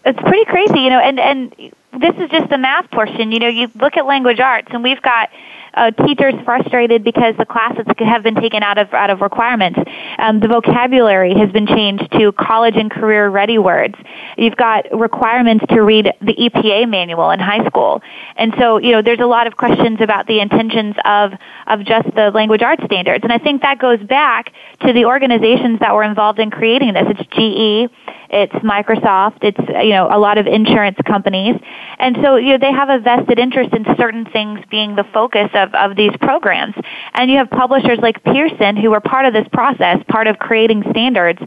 [0.06, 3.32] it's pretty crazy, you know, and and this is just the math portion.
[3.32, 5.30] You know, you look at language arts, and we've got
[5.74, 9.80] uh, teachers frustrated because the classes have been taken out of out of requirements.
[10.18, 13.96] Um, the vocabulary has been changed to college and career ready words.
[14.38, 18.02] You've got requirements to read the EPA manual in high school,
[18.36, 21.34] and so you know there's a lot of questions about the intentions of
[21.68, 23.24] of just the language arts standards.
[23.24, 24.54] And I think that goes back
[24.86, 27.06] to the organizations that were involved in creating this.
[27.08, 27.94] It's GE,
[28.32, 31.56] it's Microsoft, it's you know a lot of insurance companies,
[32.00, 35.50] and so you know they have a vested interest in certain things being the focus
[35.54, 36.76] of of these programs.
[37.13, 40.84] And you have publishers like Pearson who are part of this process, part of creating
[40.91, 41.39] standards.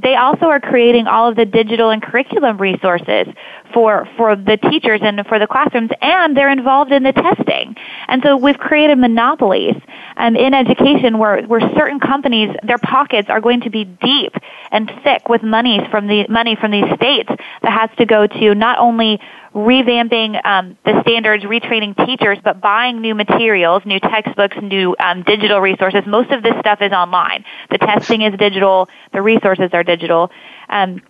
[0.00, 3.26] They also are creating all of the digital and curriculum resources
[3.72, 7.76] for for the teachers and for the classrooms, and they're involved in the testing.
[8.08, 9.76] And so we've created monopolies
[10.16, 14.34] um, in education where where certain companies their pockets are going to be deep
[14.70, 17.30] and thick with monies from the money from these states
[17.62, 19.20] that has to go to not only
[19.54, 25.60] revamping um, the standards, retraining teachers, but buying new materials, new textbooks, new um, digital
[25.60, 26.02] resources.
[26.06, 27.44] Most of this stuff is online.
[27.70, 28.88] The testing is digital.
[29.12, 30.30] The resources are digital.
[30.68, 31.00] Um,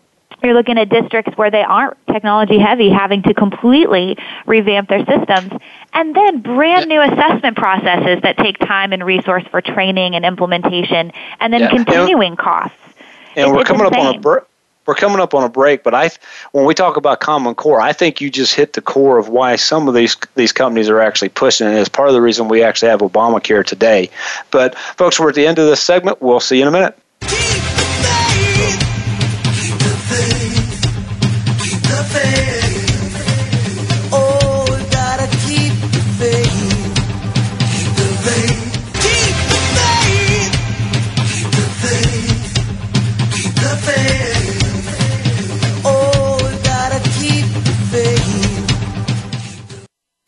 [0.42, 5.52] you're looking at districts where they aren't technology heavy, having to completely revamp their systems,
[5.92, 11.12] and then brand new assessment processes that take time and resource for training and implementation,
[11.40, 11.68] and then Yeah.
[11.68, 12.76] And- continuing costs.
[13.36, 14.42] and It's- we're it's coming up on a break.
[14.86, 16.08] We're coming up on a break, but I,
[16.52, 19.56] when we talk about Common Core, I think you just hit the core of why
[19.56, 21.74] some of these these companies are actually pushing it.
[21.74, 24.08] It's part of the reason we actually have Obamacare today.
[24.50, 26.22] But folks, we're at the end of this segment.
[26.22, 26.96] We'll see you in a minute.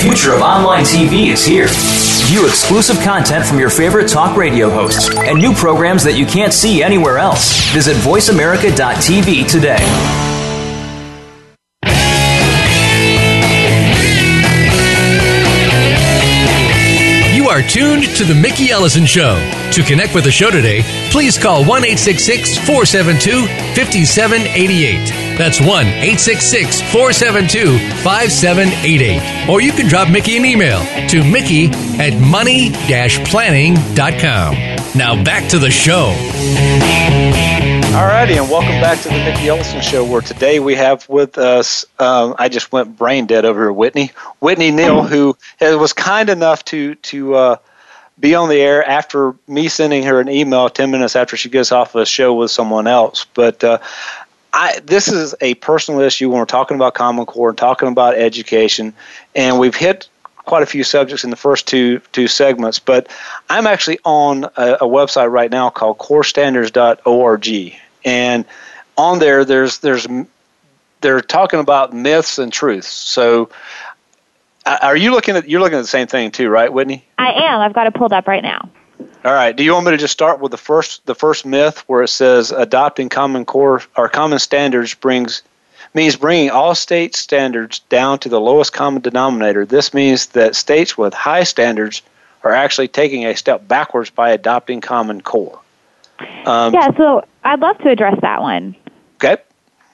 [0.00, 1.66] The future of online TV is here.
[2.28, 6.54] View exclusive content from your favorite talk radio hosts and new programs that you can't
[6.54, 7.70] see anywhere else.
[7.74, 9.76] Visit VoiceAmerica.tv today.
[17.34, 19.34] You are tuned to The Mickey Ellison Show.
[19.72, 25.29] To connect with the show today, please call 1 866 472 5788.
[25.40, 29.48] That's 1 866 472 5788.
[29.48, 32.72] Or you can drop Mickey an email to Mickey at money
[33.24, 34.54] planning.com.
[34.94, 36.12] Now back to the show.
[37.94, 41.86] Alrighty, and welcome back to the Mickey Ellison Show, where today we have with us,
[41.98, 44.12] um, I just went brain dead over here, Whitney.
[44.40, 47.56] Whitney Neal, who was kind enough to, to uh,
[48.20, 51.72] be on the air after me sending her an email 10 minutes after she gets
[51.72, 53.24] off a show with someone else.
[53.32, 53.78] But uh,
[54.52, 58.14] I, this is a personal issue when we're talking about Common Core and talking about
[58.14, 58.92] education,
[59.34, 62.78] and we've hit quite a few subjects in the first two two segments.
[62.78, 63.08] But
[63.48, 68.44] I'm actually on a, a website right now called CoreStandards.org, and
[68.96, 70.06] on there there's there's
[71.00, 72.88] they're talking about myths and truths.
[72.88, 73.50] So,
[74.66, 77.04] are you looking at you're looking at the same thing too, right, Whitney?
[77.18, 77.60] I am.
[77.60, 78.68] I've got it pulled up right now.
[79.24, 79.54] All right.
[79.54, 82.08] Do you want me to just start with the first the first myth where it
[82.08, 85.42] says adopting common core or common standards brings
[85.92, 89.66] means bringing all state standards down to the lowest common denominator.
[89.66, 92.00] This means that states with high standards
[92.44, 95.60] are actually taking a step backwards by adopting common core.
[96.46, 98.74] Um, yeah, so I'd love to address that one.
[99.16, 99.36] Okay.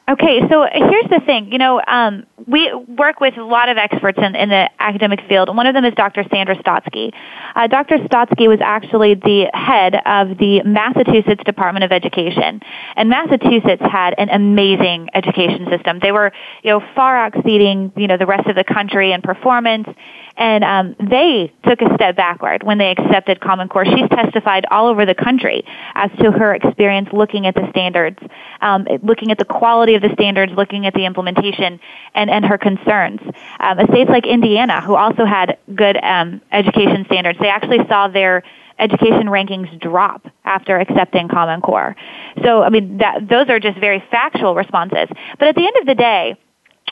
[0.08, 1.50] Okay, so here's the thing.
[1.50, 5.54] You know, um, we work with a lot of experts in, in the academic field.
[5.54, 6.24] One of them is Dr.
[6.30, 7.12] Sandra Stotsky.
[7.56, 7.98] Uh, Dr.
[7.98, 12.60] Stotsky was actually the head of the Massachusetts Department of Education,
[12.94, 15.98] and Massachusetts had an amazing education system.
[16.00, 16.30] They were,
[16.62, 19.88] you know, far exceeding, you know, the rest of the country in performance
[20.36, 23.84] and um, they took a step backward when they accepted Common Core.
[23.84, 25.64] She's testified all over the country
[25.94, 28.18] as to her experience looking at the standards,
[28.60, 31.80] um, looking at the quality of the standards, looking at the implementation,
[32.14, 33.20] and, and her concerns.
[33.58, 38.42] Um, states like Indiana, who also had good um, education standards, they actually saw their
[38.78, 41.96] education rankings drop after accepting Common Core.
[42.44, 45.08] So, I mean, that, those are just very factual responses.
[45.38, 46.36] But at the end of the day,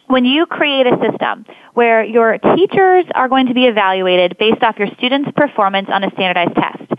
[0.06, 4.78] when you create a system where your teachers are going to be evaluated based off
[4.78, 6.92] your students' performance on a standardized test,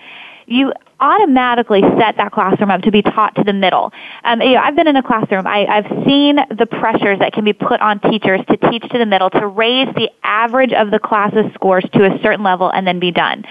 [0.47, 3.91] you automatically set that classroom up to be taught to the middle.
[4.23, 5.45] Um, you know, I've been in a classroom.
[5.45, 9.05] I, I've seen the pressures that can be put on teachers to teach to the
[9.05, 12.99] middle to raise the average of the class's scores to a certain level and then
[12.99, 13.43] be done.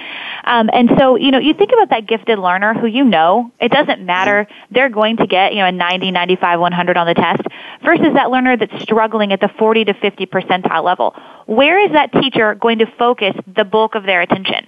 [0.45, 3.71] Um, and so, you know, you think about that gifted learner who you know, it
[3.71, 4.47] doesn't matter.
[4.71, 7.43] They're going to get, you know, a 90, 95, 100 on the test
[7.85, 11.15] versus that learner that's struggling at the 40 to 50 percentile level.
[11.47, 14.67] Where is that teacher going to focus the bulk of their attention?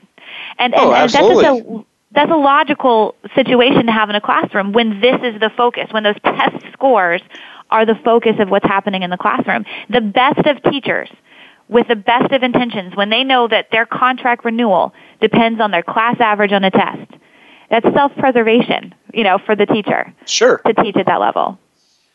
[0.59, 4.21] And, and, Oh, and that's just a that's a logical situation to have in a
[4.21, 7.23] classroom when this is the focus, when those test scores
[7.71, 9.65] are the focus of what's happening in the classroom.
[9.91, 11.09] The best of teachers
[11.69, 15.83] with the best of intentions, when they know that their contract renewal depends on their
[15.83, 17.11] class average on a test,
[17.71, 20.59] that's self-preservation, you know, for the teacher Sure.
[20.65, 21.59] to teach at that level.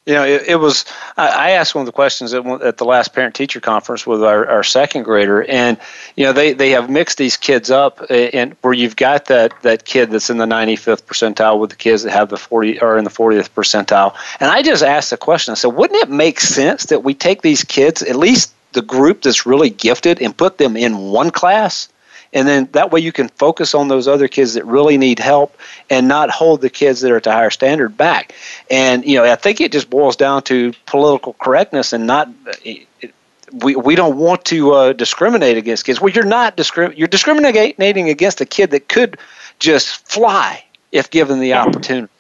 [0.08, 0.86] You know, it, it was.
[1.16, 4.48] I, I asked one of the questions at, at the last parent-teacher conference with our,
[4.50, 5.78] our second grader, and
[6.16, 9.86] you know, they, they have mixed these kids up, and where you've got that that
[9.86, 13.04] kid that's in the 95th percentile with the kids that have the 40 or in
[13.04, 14.16] the 40th percentile.
[14.40, 15.52] And I just asked the question.
[15.52, 19.22] I said, wouldn't it make sense that we take these kids, at least the group
[19.22, 21.90] that's really gifted, and put them in one class?
[22.34, 25.58] And then that way you can focus on those other kids that really need help
[25.90, 28.34] and not hold the kids that are at a higher standard back.
[28.70, 32.30] And you know i think it just boils down to political correctness and not
[33.54, 36.00] we, we don't want to uh, discriminate against kids.
[36.00, 39.18] Well you're not discrim- you're discriminating against a kid that could
[39.60, 42.11] just fly if given the opportunity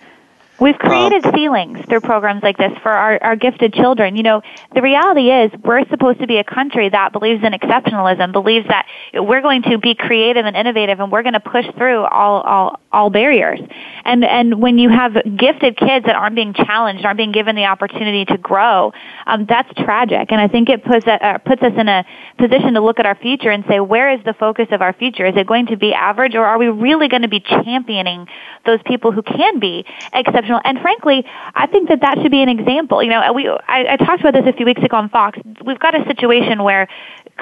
[0.62, 4.16] We've created ceilings through programs like this for our, our gifted children.
[4.16, 4.42] You know,
[4.76, 8.86] the reality is we're supposed to be a country that believes in exceptionalism, believes that
[9.12, 12.80] we're going to be creative and innovative and we're going to push through all, all,
[12.94, 13.60] all barriers.
[14.04, 17.66] And, and when you have gifted kids that aren't being challenged, aren't being given the
[17.66, 18.94] opportunity to grow,
[19.26, 20.32] um, that's tragic.
[20.32, 22.06] And I think it puts, uh, puts us in a
[22.38, 25.26] position to look at our future and say, where is the focus of our future?
[25.26, 28.28] Is it going to be average or are we really going to be championing
[28.66, 30.60] those people who can be exceptional?
[30.64, 31.26] And frankly,
[31.56, 33.02] I think that that should be an example.
[33.04, 35.40] You know, we I, I talked about this a few weeks ago on Fox.
[35.66, 36.88] We've got a situation where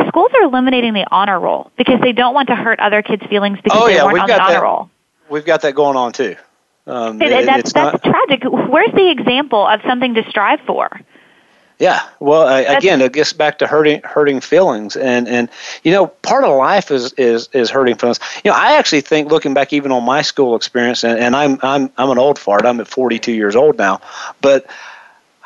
[0.08, 3.58] schools are eliminating the honor roll because they don't want to hurt other kids' feelings
[3.64, 4.64] because oh they yeah, weren't on the honor that.
[4.64, 4.90] roll.
[5.30, 6.36] We've got that going on too.
[6.88, 8.44] Um, It- it- that's that's not- tragic.
[8.46, 10.90] Where's the example of something to strive for?
[11.78, 12.02] Yeah.
[12.20, 15.48] Well, I, again, it gets back to hurting hurting feelings, and and
[15.84, 18.20] you know, part of life is is is hurting feelings.
[18.44, 21.58] You know, I actually think looking back even on my school experience, and, and I'm
[21.64, 22.66] I'm I'm an old fart.
[22.66, 24.02] I'm at 42 years old now,
[24.42, 24.66] but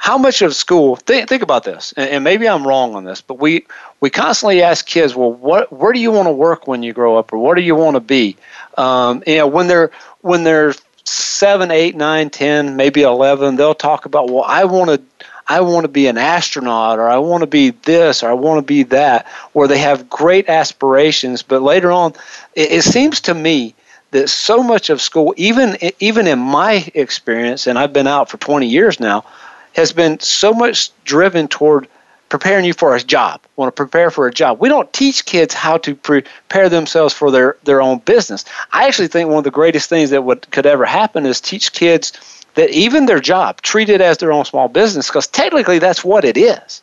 [0.04, 3.22] how much of school think, think about this and, and maybe i'm wrong on this
[3.22, 3.66] but we
[4.02, 7.16] we constantly ask kids well what where do you want to work when you grow
[7.16, 8.36] up or what do you want to be?
[8.78, 10.74] Um, you know when they're when they're
[11.06, 15.02] seven eight nine ten maybe 11 they'll talk about well i want to
[15.46, 18.60] I want to be an astronaut or I want to be this or I want
[18.60, 22.14] to be that, where they have great aspirations, but later on,
[22.56, 23.76] it, it seems to me
[24.12, 28.38] that so much of school, even even in my experience, and I've been out for
[28.38, 29.26] 20 years now,
[29.74, 31.88] has been so much driven toward
[32.30, 33.42] preparing you for a job.
[33.58, 34.60] Want to prepare for a job.
[34.60, 38.44] We don't teach kids how to prepare themselves for their their own business.
[38.72, 41.74] I actually think one of the greatest things that would could ever happen is teach
[41.74, 42.14] kids
[42.56, 46.26] that even their job treat it as their own small business because technically that's what
[46.26, 46.82] it is.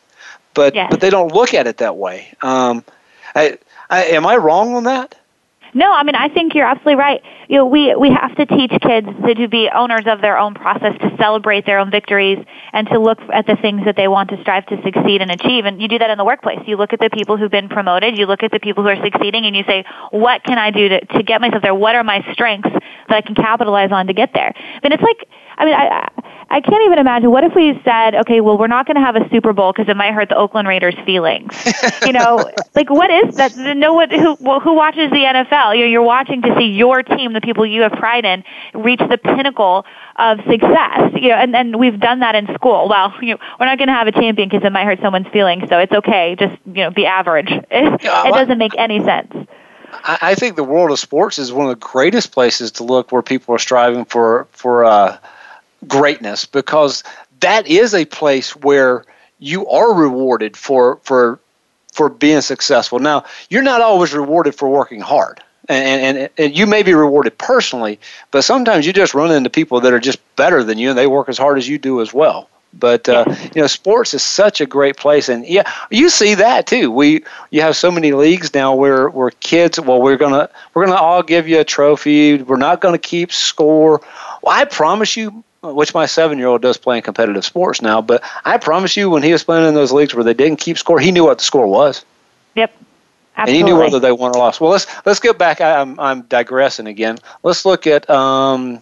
[0.53, 2.33] But but they don't look at it that way.
[2.41, 2.83] Um,
[3.35, 3.57] I,
[3.89, 5.15] I, am I wrong on that?
[5.73, 7.21] No, I mean I think you're absolutely right.
[7.47, 10.53] You know, we we have to teach kids to, to be owners of their own
[10.53, 12.43] process, to celebrate their own victories,
[12.73, 15.65] and to look at the things that they want to strive to succeed and achieve.
[15.65, 16.59] And you do that in the workplace.
[16.65, 19.03] You look at the people who've been promoted, you look at the people who are
[19.03, 21.75] succeeding, and you say, what can I do to to get myself there?
[21.75, 24.53] What are my strengths that I can capitalize on to get there?
[24.83, 27.31] Mean, it's like I mean, I I can't even imagine.
[27.31, 29.87] What if we said, okay, well, we're not going to have a Super Bowl because
[29.87, 31.55] it might hurt the Oakland Raiders' feelings.
[32.05, 32.43] you know,
[32.75, 33.55] like what is that?
[33.55, 35.77] No one who well, who watches the NFL.
[35.77, 38.43] You know, you're watching to see your team, the people you have pride in,
[38.73, 39.85] reach the pinnacle
[40.17, 41.13] of success.
[41.15, 42.89] You know, and and we've done that in school.
[42.89, 45.27] Well, you know, we're not going to have a champion because it might hurt someone's
[45.27, 45.69] feelings.
[45.69, 46.35] So it's okay.
[46.37, 47.49] Just you know, be average.
[47.73, 49.33] It, it doesn't make any sense.
[49.93, 53.11] I, I think the world of sports is one of the greatest places to look
[53.11, 55.17] where people are striving for for uh,
[55.87, 57.03] greatness because
[57.39, 59.05] that is a place where
[59.39, 61.39] you are rewarded for for
[61.93, 62.99] for being successful.
[62.99, 65.43] Now, you're not always rewarded for working hard.
[65.69, 67.99] And, and, and you may be rewarded personally,
[68.31, 71.07] but sometimes you just run into people that are just better than you and they
[71.07, 72.49] work as hard as you do as well.
[72.73, 76.67] But uh, you know, sports is such a great place, and yeah, you see that
[76.67, 76.89] too.
[76.89, 79.79] We you have so many leagues now where where kids.
[79.79, 82.41] Well, we're gonna we're gonna all give you a trophy.
[82.41, 84.01] We're not gonna keep score.
[84.41, 88.01] Well, I promise you, which my seven year old does play in competitive sports now,
[88.01, 90.77] but I promise you, when he was playing in those leagues where they didn't keep
[90.77, 92.03] score, he knew what the score was.
[92.55, 92.73] Yep.
[93.37, 94.59] And he knew whether they won or lost.
[94.59, 95.61] Well, let's let's get back.
[95.61, 97.17] I, I'm I'm digressing again.
[97.43, 98.81] Let's look at um,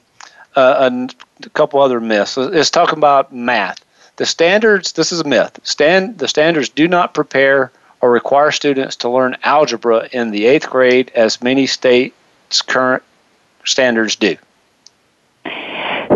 [0.55, 1.09] uh, a,
[1.45, 2.35] a couple other myths.
[2.35, 3.83] Let's talk about math.
[4.15, 4.93] The standards.
[4.93, 5.59] This is a myth.
[5.63, 7.71] Stand the standards do not prepare
[8.01, 13.03] or require students to learn algebra in the eighth grade as many states' current
[13.65, 14.35] standards do.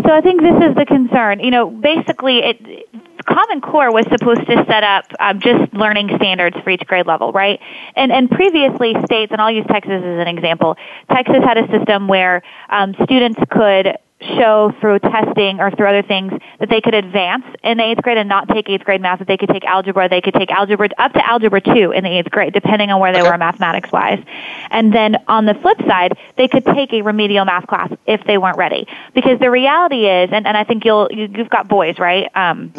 [0.06, 1.40] So I think this is the concern.
[1.40, 2.88] You know, basically, it
[3.26, 7.32] Common Core was supposed to set up um, just learning standards for each grade level,
[7.32, 7.58] right?
[7.96, 10.76] And and previously, states, and I'll use Texas as an example.
[11.10, 16.32] Texas had a system where um, students could show through testing or through other things
[16.60, 19.28] that they could advance in the eighth grade and not take eighth grade math, that
[19.28, 22.30] they could take algebra, they could take algebra up to algebra two in the eighth
[22.30, 23.30] grade, depending on where they Okay.
[23.30, 24.22] were mathematics wise.
[24.70, 28.38] And then on the flip side, they could take a remedial math class if they
[28.38, 28.86] weren't ready.
[29.14, 32.28] Because the reality is, and, and I think you'll, you, you've got boys, right?
[32.34, 32.72] Um,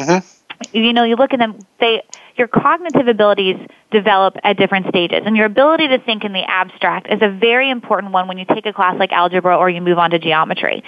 [0.84, 2.04] you know, you look at them, they,
[2.36, 3.56] your cognitive abilities
[3.92, 5.22] develop at different stages.
[5.26, 8.46] And your ability to think in the abstract is a very important one when you
[8.46, 10.84] take a class like algebra or you move on to geometry.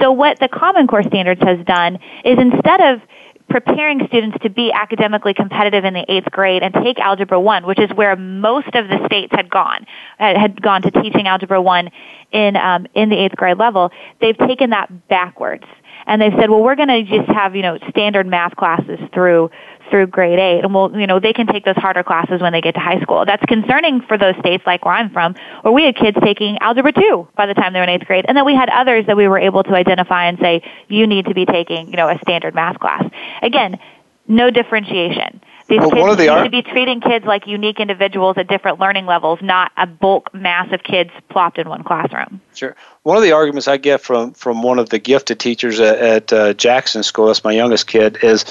[0.00, 3.00] So what the Common Core Standards has done is instead of
[3.48, 7.78] preparing students to be academically competitive in the eighth grade and take algebra one, which
[7.78, 9.86] is where most of the states had gone,
[10.18, 11.90] had gone to teaching algebra one
[12.30, 13.90] in um, in the eighth grade level.
[14.20, 15.64] They've taken that backwards,
[16.08, 19.50] and they've said, well, we're going to just have you know standard math classes through
[19.90, 22.60] through grade eight, and we'll you know they can take those harder classes when they
[22.60, 23.24] get to high school.
[23.24, 26.92] That's concerning for those states like where I'm from, where we had kids taking algebra
[26.92, 29.16] two by the time they were in eighth grade, and then we had others that
[29.16, 32.18] we were able to identify and say you need to be taking you know a
[32.22, 33.04] standard math class.
[33.42, 33.78] Again,
[34.26, 35.40] no differentiation.
[35.68, 38.38] These Well, kids one of the need ar- to be treating kids like unique individuals
[38.38, 42.40] at different learning levels, not a bulk mass of kids plopped in one classroom.
[42.54, 42.74] Sure.
[43.02, 46.32] One of the arguments I get from from one of the gifted teachers at, at
[46.32, 48.46] uh, Jackson School, that's my youngest kid, is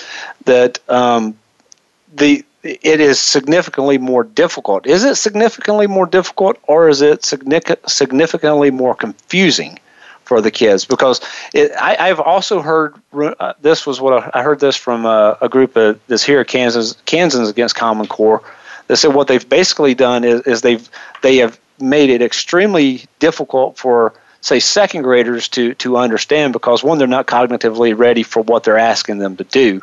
[0.46, 1.36] that um,
[2.16, 4.86] the it is significantly more difficult.
[4.86, 9.80] Is it significantly more difficult, or is it significantly more confusing
[10.28, 10.86] for the kids?
[10.86, 11.22] Because
[11.54, 15.36] it, I, I've also heard uh, this was what I, I heard this from uh,
[15.42, 18.44] a group of this here Kansas Kansans against Common Core.
[18.88, 20.88] They said what they've basically done is, is they've
[21.22, 26.98] they have made it extremely difficult for say second graders to to understand because one
[26.98, 29.82] they're not cognitively ready for what they're asking them to do.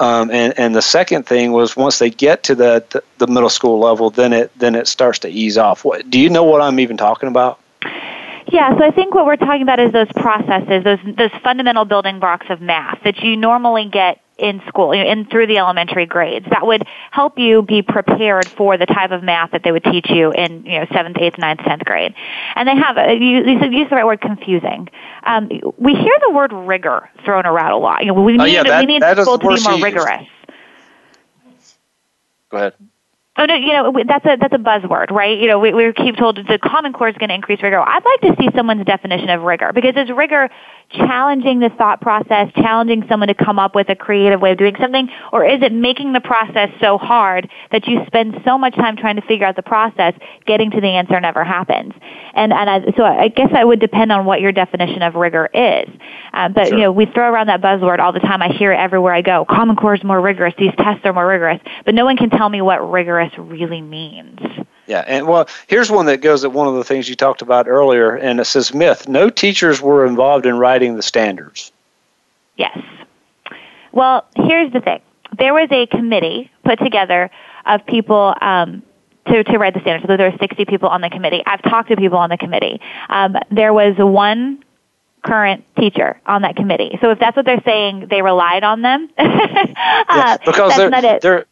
[0.00, 3.48] Um, and and the second thing was once they get to the, the the middle
[3.48, 5.84] school level, then it then it starts to ease off.
[5.84, 7.58] What do you know what I'm even talking about?
[8.50, 12.18] Yeah, so I think what we're talking about is those processes, those those fundamental building
[12.18, 16.46] blocks of math that you normally get in school, in through the elementary grades.
[16.50, 20.08] That would help you be prepared for the type of math that they would teach
[20.08, 22.14] you in you know seventh, eighth, ninth, tenth grade.
[22.54, 24.88] And they have you, you said- use the right word, confusing.
[25.24, 28.00] Um, we hear the word rigor thrown around a lot.
[28.00, 30.26] You know, we Oh, need yeah, that- we need that school to be more rigorous.
[32.50, 32.72] Go ahead.
[33.40, 35.38] Oh no, you know that's a that's a buzzword, right?
[35.38, 37.78] You know, we, we keep told the Common Core is going to increase rigor.
[37.78, 40.50] I'd like to see someone's definition of rigor because is rigor
[40.90, 44.74] challenging the thought process, challenging someone to come up with a creative way of doing
[44.80, 48.96] something, or is it making the process so hard that you spend so much time
[48.96, 50.14] trying to figure out the process,
[50.46, 51.92] getting to the answer never happens?
[52.34, 55.50] And and I, so I guess that would depend on what your definition of rigor
[55.52, 55.88] is.
[56.32, 58.40] Um, but you know, we throw around that buzzword all the time.
[58.40, 59.44] I hear it everywhere I go.
[59.48, 60.54] Common Core is more rigorous.
[60.58, 64.38] These tests are more rigorous, but no one can tell me what rigorous really means.
[64.88, 67.68] Yeah, and well, here's one that goes at one of the things you talked about
[67.68, 71.70] earlier, and it says myth: no teachers were involved in writing the standards.
[72.56, 72.76] Yes.
[73.92, 75.00] Well, here's the thing.
[75.36, 77.30] There was a committee put together
[77.66, 78.82] of people um,
[79.26, 80.08] to, to write the standards.
[80.08, 81.42] So there were 60 people on the committee.
[81.46, 82.80] I've talked to people on the committee.
[83.08, 84.64] Um, there was one
[85.22, 86.98] current teacher on that committee.
[87.00, 89.10] So if that's what they're saying, they relied on them.
[89.18, 91.47] uh, because not it.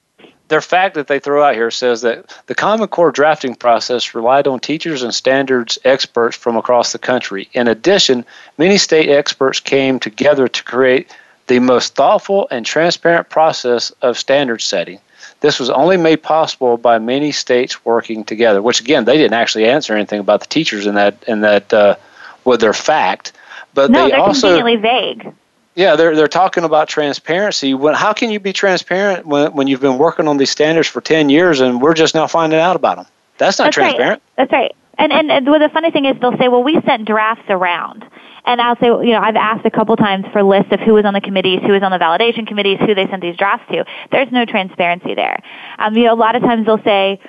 [0.48, 4.46] Their fact that they throw out here says that the Common Core drafting process relied
[4.46, 7.48] on teachers and standards experts from across the country.
[7.52, 8.24] In addition,
[8.58, 11.10] many state experts came together to create
[11.48, 15.00] the most thoughtful and transparent process of standard setting.
[15.40, 18.62] This was only made possible by many states working together.
[18.62, 21.96] Which again, they didn't actually answer anything about the teachers in that in that uh,
[22.44, 23.32] with their fact,
[23.74, 25.34] but no, they they're also conveniently vague.
[25.76, 27.74] Yeah, they're they're talking about transparency.
[27.74, 31.02] When how can you be transparent when when you've been working on these standards for
[31.02, 33.06] ten years and we're just now finding out about them?
[33.36, 34.22] That's not That's transparent.
[34.22, 34.48] Right.
[34.48, 34.76] That's right.
[34.98, 38.06] And, and and well, the funny thing is, they'll say, "Well, we sent drafts around,"
[38.46, 41.04] and I'll say, you know, I've asked a couple times for lists of who was
[41.04, 43.84] on the committees, who was on the validation committees, who they sent these drafts to.
[44.10, 45.42] There's no transparency there.
[45.78, 47.20] Um, you know, a lot of times they'll say.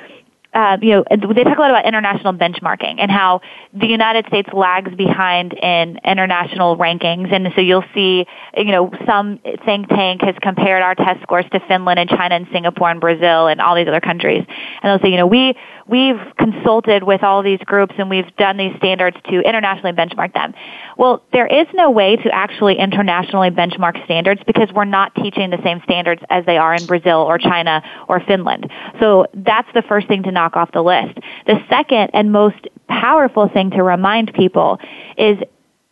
[0.58, 3.42] Uh, you know, they talk a lot about international benchmarking and how
[3.74, 8.26] the United States lags behind in international rankings, and so you'll see,
[8.58, 12.48] you know, some think tank has compared our test scores to Finland and China and
[12.52, 15.54] Singapore and Brazil and all these other countries, and they'll say, you know, we
[15.88, 20.54] we've consulted with all these groups and we've done these standards to internationally benchmark them.
[20.98, 25.62] Well, there is no way to actually internationally benchmark standards because we're not teaching the
[25.64, 28.70] same standards as they are in Brazil or China or Finland.
[29.00, 31.20] So that's the first thing to knock off the list.
[31.46, 34.80] The second and most powerful thing to remind people
[35.18, 35.38] is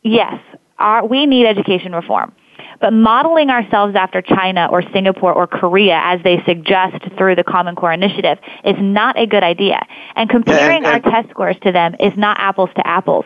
[0.01, 0.39] yes,
[0.77, 2.33] our, we need education reform.
[2.79, 7.75] But modeling ourselves after China or Singapore or Korea, as they suggest through the Common
[7.75, 9.85] Core Initiative, is not a good idea.
[10.15, 13.25] And comparing And- and- our test scores to them is not apples to apples.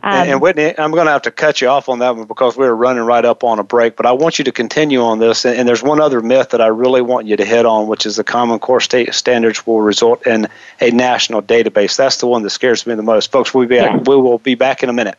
[0.00, 2.26] Um, and, and Whitney, I'm going to have to cut you off on that one
[2.26, 3.96] because we're running right up on a break.
[3.96, 5.44] But I want you to continue on this.
[5.44, 8.06] And, and there's one other myth that I really want you to hit on, which
[8.06, 10.46] is the Common Core state standards will result in
[10.80, 11.96] a national database.
[11.96, 13.52] That's the one that scares me the most, folks.
[13.52, 15.16] We'll be back, we will be back in a minute.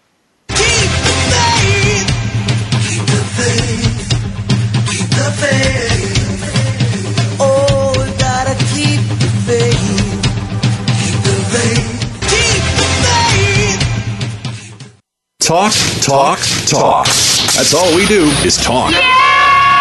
[15.49, 17.05] Talk, talk, talk.
[17.55, 18.93] That's all we do is talk.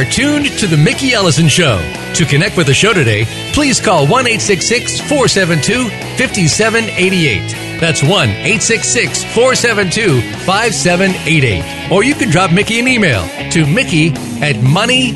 [0.00, 1.78] Are tuned to The Mickey Ellison Show.
[2.14, 7.80] To connect with the show today, please call 1 866 472 5788.
[7.80, 11.92] That's 1 866 472 5788.
[11.92, 15.12] Or you can drop Mickey an email to Mickey at money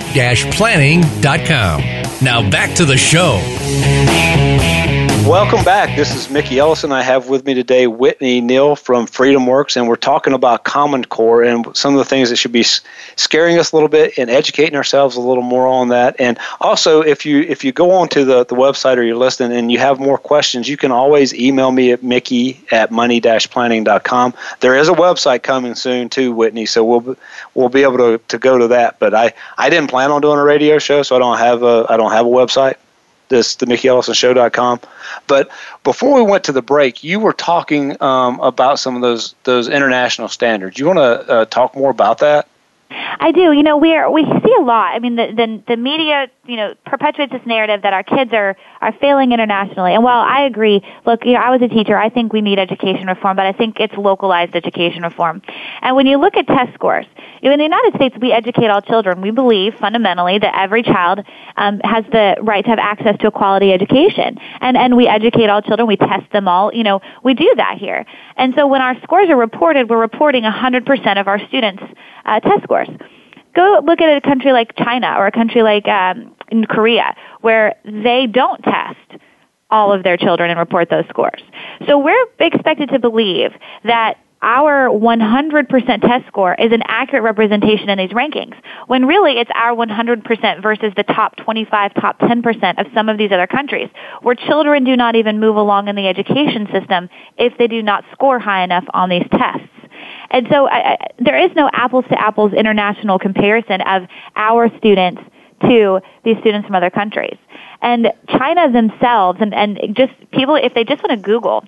[0.53, 1.80] planning.com.
[2.20, 3.41] Now back to the show.
[5.26, 5.96] Welcome back.
[5.96, 6.92] This is Mickey Ellison.
[6.92, 11.42] I have with me today Whitney Neal from FreedomWorks, and we're talking about Common Core
[11.42, 12.62] and some of the things that should be
[13.16, 16.14] scaring us a little bit and educating ourselves a little more on that.
[16.18, 19.72] And also, if you if you go onto the, the website or you're listening and
[19.72, 24.34] you have more questions, you can always email me at mickey at money-planning.com.
[24.60, 27.16] There is a website coming soon too, Whitney, so we'll be-
[27.54, 28.98] we'll be able to, to go to that.
[28.98, 31.86] But I, I didn't plan on doing a radio show, so I don't have a
[31.88, 32.74] I don't have a website
[33.28, 34.80] this the mickeyellisonshow.com
[35.26, 35.50] but
[35.82, 39.68] before we went to the break you were talking um, about some of those those
[39.68, 42.48] international standards you want to uh, talk more about that
[43.18, 43.52] I do.
[43.52, 44.94] You know, we are we see a lot.
[44.94, 48.56] I mean, the the, the media, you know, perpetuates this narrative that our kids are
[48.85, 49.95] are failing internationally.
[49.95, 51.97] And while I agree, look, you know, I was a teacher.
[51.97, 55.43] I think we need education reform, but I think it's localized education reform.
[55.80, 57.07] And when you look at test scores,
[57.43, 59.20] in the United States, we educate all children.
[59.20, 61.20] We believe fundamentally that every child
[61.57, 65.49] um, has the right to have access to a quality education, and and we educate
[65.51, 65.87] all children.
[65.87, 66.72] We test them all.
[66.74, 68.05] You know, we do that here.
[68.37, 71.82] And so when our scores are reported, we're reporting 100% of our students'
[72.24, 72.89] uh, test scores
[73.55, 77.74] go look at a country like China or a country like um, in Korea where
[77.84, 79.22] they don't test
[79.70, 81.42] all of their children and report those scores.
[81.86, 83.51] So we're expected to believe
[83.84, 88.55] that our 100% test score is an accurate representation in these rankings,
[88.88, 93.32] when really it's our 100% versus the top 25, top 10% of some of these
[93.32, 93.88] other countries,
[94.20, 98.05] where children do not even move along in the education system if they do not
[98.12, 99.66] score high enough on these tests.
[100.30, 104.03] And so I, I, there is no apples to apples international comparison of
[104.36, 105.22] our students
[105.68, 107.36] to these students from other countries.
[107.82, 111.64] And China themselves, and, and just people, if they just want to Google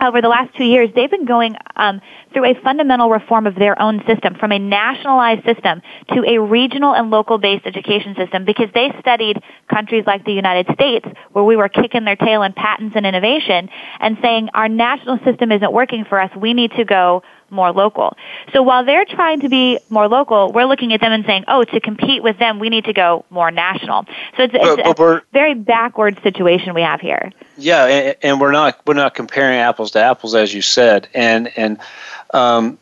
[0.00, 2.00] over the last two years, they've been going um,
[2.32, 5.82] through a fundamental reform of their own system from a nationalized system
[6.12, 9.40] to a regional and local based education system because they studied
[9.72, 13.68] countries like the United States where we were kicking their tail in patents and innovation
[14.00, 16.30] and saying our national system isn't working for us.
[16.36, 17.22] We need to go
[17.54, 18.16] more local.
[18.52, 21.64] So while they're trying to be more local, we're looking at them and saying, oh,
[21.64, 24.04] to compete with them, we need to go more national.
[24.36, 27.32] So it's, it's But- but a very backward situation we have here.
[27.56, 31.50] Yeah, and, and we're not we're not comparing apples to apples, as you said, and
[31.56, 31.78] and
[32.32, 32.78] um,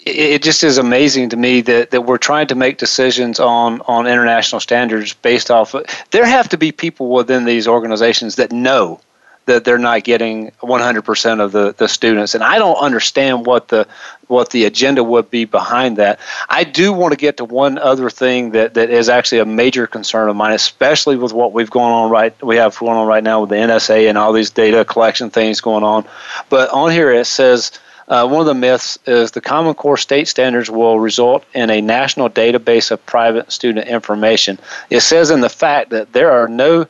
[0.00, 3.80] it, it just is amazing to me that, that we're trying to make decisions on
[3.82, 5.74] on international standards based off.
[5.74, 9.00] Of, there have to be people within these organizations that know
[9.46, 13.86] that they're not getting 100% of the, the students and I don't understand what the
[14.28, 16.18] what the agenda would be behind that.
[16.48, 19.86] I do want to get to one other thing that, that is actually a major
[19.86, 23.22] concern of mine, especially with what we've going on right we have going on right
[23.22, 26.06] now with the NSA and all these data collection things going on.
[26.48, 27.72] But on here it says
[28.08, 31.80] uh, one of the myths is the Common Core state standards will result in a
[31.80, 34.58] national database of private student information.
[34.90, 36.86] It says in the fact that there are no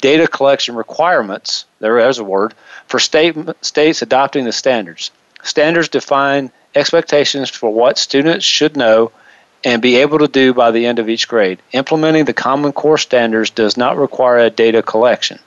[0.00, 2.54] data collection requirements, there is a word,
[2.86, 5.10] for state, states adopting the standards.
[5.42, 9.10] Standards define expectations for what students should know
[9.64, 11.60] and be able to do by the end of each grade.
[11.72, 15.38] Implementing the Common Core standards does not require a data collection.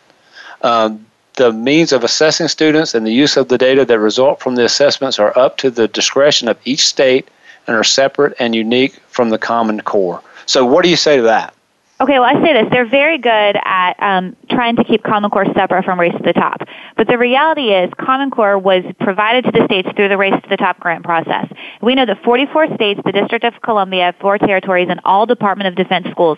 [0.62, 4.56] Um, the means of assessing students and the use of the data that result from
[4.56, 7.30] the assessments are up to the discretion of each state
[7.66, 10.22] and are separate and unique from the Common Core.
[10.46, 11.54] So, what do you say to that?
[12.02, 12.72] Okay, well, I say this.
[12.72, 16.32] They're very good at um, trying to keep Common Core separate from Race to the
[16.32, 16.62] Top.
[16.96, 20.50] But the reality is Common Core was provided to the states through the Race to
[20.50, 21.48] the Top grant process.
[21.82, 25.76] We know that 44 states, the District of Columbia, four territories, and all Department of
[25.76, 26.38] Defense schools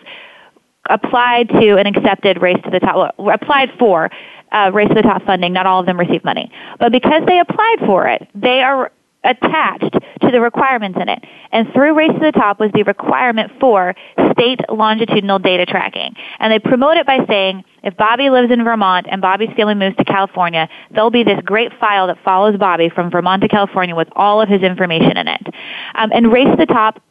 [0.90, 4.10] applied to and accepted Race to the Top, well, applied for
[4.52, 5.54] uh, Race to the Top funding.
[5.54, 6.52] Not all of them received money.
[6.80, 8.92] But because they applied for it, they are
[9.24, 11.24] attached to the requirements in it.
[11.52, 13.96] And through Race to the Top was the requirement for
[14.32, 16.16] state longitudinal data tracking.
[16.40, 19.96] And they promote it by saying, if Bobby lives in Vermont and Bobby's family moves
[19.98, 24.08] to California, there'll be this great file that follows Bobby from Vermont to California with
[24.16, 25.48] all of his information in it.
[25.96, 27.02] Um, and Race to the Top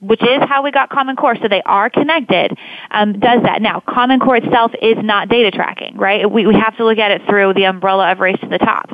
[0.00, 2.56] which is how we got Common Core, so they are connected,
[2.92, 3.60] um, does that.
[3.60, 6.30] Now, Common Core itself is not data tracking, right?
[6.30, 8.92] We, we have to look at it through the umbrella of Race to the Top.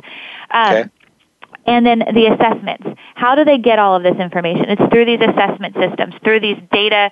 [0.49, 0.89] Um, Okay.
[1.65, 2.87] And then the assessments.
[3.15, 4.65] How do they get all of this information?
[4.69, 7.11] It's through these assessment systems, through these data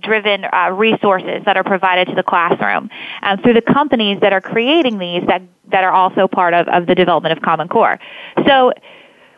[0.00, 2.90] driven uh, resources that are provided to the classroom,
[3.22, 6.86] um, through the companies that are creating these that, that are also part of, of
[6.86, 7.98] the development of Common Core.
[8.46, 8.72] So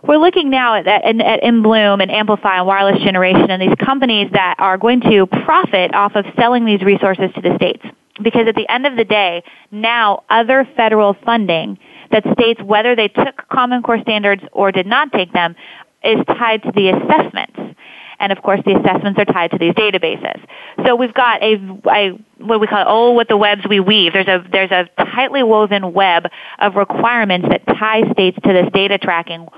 [0.03, 4.31] we're looking now at, at, at InBloom and Amplify and Wireless Generation and these companies
[4.33, 7.83] that are going to profit off of selling these resources to the states.
[8.23, 9.43] Because at the end of the day,
[9.73, 11.79] now other federal funding
[12.15, 15.57] that states whether they took Common Core standards or did not take them
[16.03, 17.77] is tied to the assessments.
[18.21, 20.41] And of course, the assessments are tied to these databases.
[20.87, 21.55] So we've got a,
[21.91, 24.13] a what we call oh, what the webs we weave.
[24.13, 26.27] There's a there's a tightly woven web
[26.61, 29.49] of requirements that tie states to this data tracking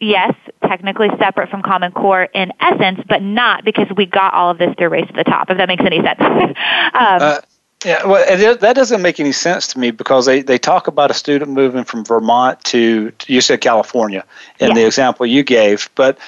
[0.00, 0.32] yes,
[0.66, 4.74] technically separate from Common Core in essence, but not because we got all of this
[4.78, 6.20] through Race to the Top, if that makes any sense.
[6.20, 6.54] um,
[6.94, 7.40] Uh,
[7.84, 11.10] yeah, well, it, that doesn't make any sense to me because they, they talk about
[11.10, 14.24] a student moving from Vermont to, you said California
[14.58, 16.18] in the example you gave, but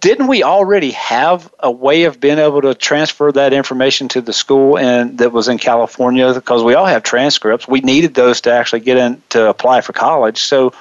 [0.00, 4.32] didn't we already have a way of being able to transfer that information to the
[4.32, 7.68] school and that was in California because we all have transcripts.
[7.68, 10.38] We needed those to actually get in to apply for college.
[10.42, 10.74] So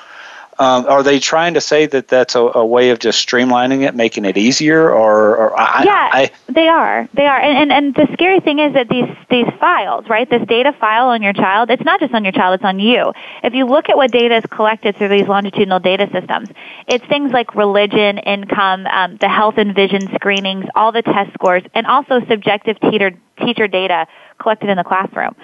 [0.61, 3.95] um, are they trying to say that that's a, a way of just streamlining it,
[3.95, 7.09] making it easier, or, or I, yeah, I, they are.
[7.15, 7.39] They are.
[7.39, 10.29] And, and and the scary thing is that these these files, right?
[10.29, 13.11] This data file on your child, it's not just on your child, it's on you.
[13.43, 16.49] If you look at what data is collected through these longitudinal data systems,
[16.87, 21.63] it's things like religion, income, um, the health and vision screenings, all the test scores,
[21.73, 24.05] and also subjective teacher teacher data
[24.37, 25.35] collected in the classroom.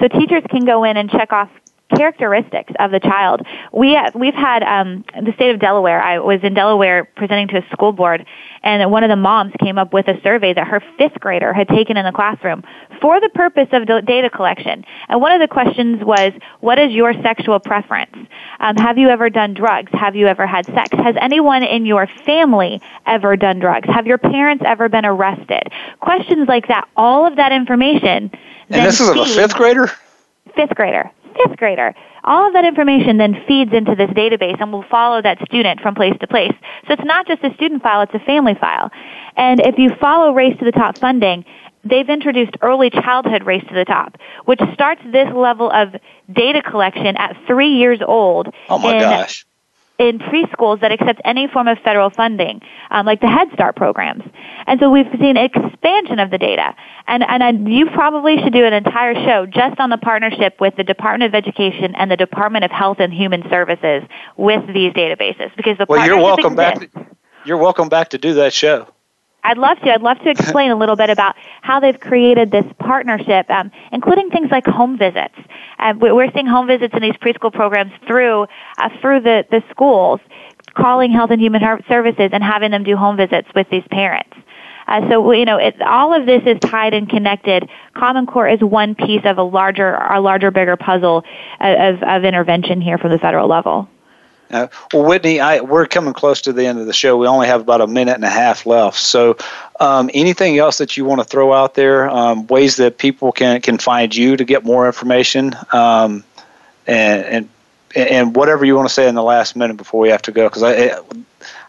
[0.00, 1.48] So teachers can go in and check off
[1.96, 3.42] characteristics of the child.
[3.72, 6.00] We have, we've had um, the state of Delaware.
[6.00, 8.26] I was in Delaware presenting to a school board,
[8.62, 11.68] and one of the moms came up with a survey that her fifth grader had
[11.68, 12.62] taken in the classroom
[13.00, 14.84] for the purpose of data collection.
[15.08, 18.16] And one of the questions was, "What is your sexual preference?
[18.60, 19.92] Um, have you ever done drugs?
[19.92, 20.90] Have you ever had sex?
[20.92, 23.88] Has anyone in your family ever done drugs?
[23.88, 25.70] Have your parents ever been arrested?"
[26.00, 26.88] Questions like that.
[26.96, 28.30] All of that information.
[28.70, 29.90] and this is of a fifth grader?
[30.54, 31.94] fifth grader, fifth grader.
[32.24, 35.94] All of that information then feeds into this database and will follow that student from
[35.94, 36.52] place to place.
[36.86, 38.90] So it's not just a student file, it's a family file.
[39.36, 41.44] And if you follow Race to the Top funding,
[41.84, 45.94] they've introduced early childhood Race to the Top, which starts this level of
[46.32, 48.48] data collection at three years old.
[48.68, 49.44] Oh my in gosh.
[49.98, 54.24] In preschools that accept any form of federal funding, um, like the Head Start programs.
[54.66, 56.74] And so we've seen expansion of the data.
[57.06, 60.74] And, and I, you probably should do an entire show just on the partnership with
[60.76, 64.02] the Department of Education and the Department of Health and Human Services
[64.36, 66.92] with these databases because the well, you're welcome exists.
[66.92, 67.08] back.
[67.08, 68.88] To, you're welcome back to do that show.
[69.44, 69.92] I'd love to.
[69.92, 74.30] I'd love to explain a little bit about how they've created this partnership, um, including
[74.30, 75.34] things like home visits.
[75.78, 78.46] Uh, we're seeing home visits in these preschool programs through
[78.78, 80.20] uh, through the, the schools,
[80.74, 84.34] calling Health and Human Services and having them do home visits with these parents.
[84.86, 87.68] Uh, so you know, it, all of this is tied and connected.
[87.94, 91.22] Common Core is one piece of a larger, a larger, bigger puzzle
[91.60, 93.88] of, of intervention here from the federal level.
[94.50, 97.16] Uh, well, Whitney, I, we're coming close to the end of the show.
[97.16, 98.98] We only have about a minute and a half left.
[98.98, 99.36] So,
[99.80, 102.08] um, anything else that you want to throw out there?
[102.08, 106.24] Um, ways that people can can find you to get more information, um,
[106.86, 107.48] and, and
[107.96, 110.48] and whatever you want to say in the last minute before we have to go,
[110.48, 110.98] because I,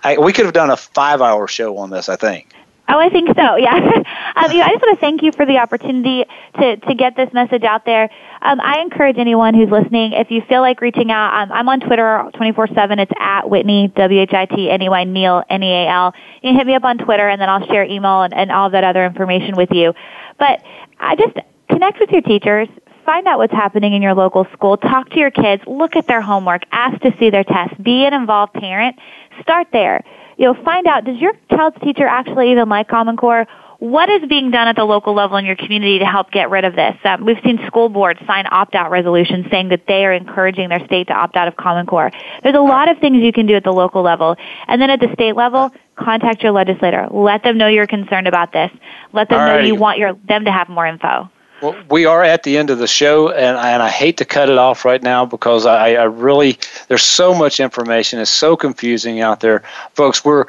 [0.03, 2.09] I, we could have done a five hour show on this.
[2.09, 2.53] I think.
[2.87, 3.55] Oh, I think so.
[3.65, 3.73] Yeah.
[4.35, 6.25] um, you know, I just want to thank you for the opportunity
[6.59, 8.09] to to get this message out there.
[8.45, 11.79] Um, I encourage anyone who's listening, if you feel like reaching out, um, I'm on
[11.79, 12.99] Twitter 24/7.
[12.99, 15.43] It's at Whitney W H I T N Y Neal.
[15.49, 18.83] You hit me up on Twitter, and then I'll share email and, and all that
[18.83, 19.95] other information with you.
[20.37, 20.61] But
[20.99, 21.35] I just
[21.69, 22.67] connect with your teachers.
[23.03, 24.77] Find out what's happening in your local school.
[24.77, 25.63] Talk to your kids.
[25.65, 26.63] Look at their homework.
[26.71, 27.75] Ask to see their tests.
[27.81, 28.95] Be an involved parent.
[29.41, 30.03] Start there
[30.37, 33.47] you know, find out, does your child's teacher actually even like Common Core?
[33.85, 36.65] What is being done at the local level in your community to help get rid
[36.65, 36.95] of this?
[37.03, 41.05] Um, we've seen school boards sign opt-out resolutions saying that they are encouraging their state
[41.09, 42.11] to opt out of Common Core.
[42.41, 44.37] There's a lot of things you can do at the local level.
[44.67, 47.07] And then at the state level, contact your legislator.
[47.11, 48.71] Let them know you're concerned about this.
[49.13, 51.29] Let them know you want your, them to have more info.
[51.61, 54.25] Well, we are at the end of the show, and I, and I hate to
[54.25, 56.59] cut it off right now because I, I really
[56.89, 58.19] there's so much information.
[58.19, 59.63] It's so confusing out there,
[59.93, 60.25] folks.
[60.25, 60.45] We're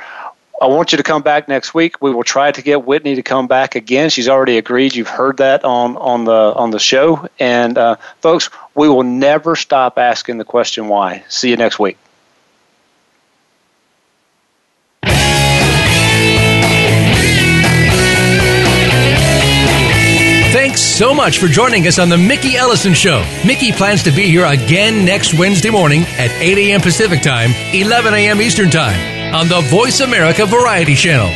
[0.60, 2.00] I want you to come back next week.
[2.00, 4.08] We will try to get Whitney to come back again.
[4.08, 4.94] She's already agreed.
[4.94, 9.54] You've heard that on on the on the show, and uh, folks, we will never
[9.54, 11.24] stop asking the question why.
[11.28, 11.98] See you next week.
[20.52, 23.24] Thanks so much for joining us on the Mickey Ellison Show.
[23.46, 26.80] Mickey plans to be here again next Wednesday morning at 8 a.m.
[26.80, 28.40] Pacific Time, 11 a.m.
[28.40, 31.28] Eastern Time on the Voice America Variety Channel.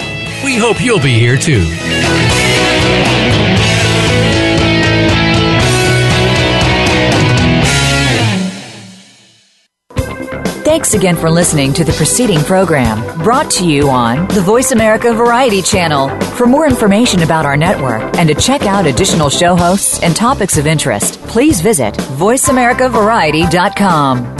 [0.43, 1.63] We hope you'll be here too.
[10.65, 15.13] Thanks again for listening to the preceding program brought to you on the Voice America
[15.13, 16.09] Variety Channel.
[16.37, 20.57] For more information about our network and to check out additional show hosts and topics
[20.57, 24.40] of interest, please visit VoiceAmericaVariety.com.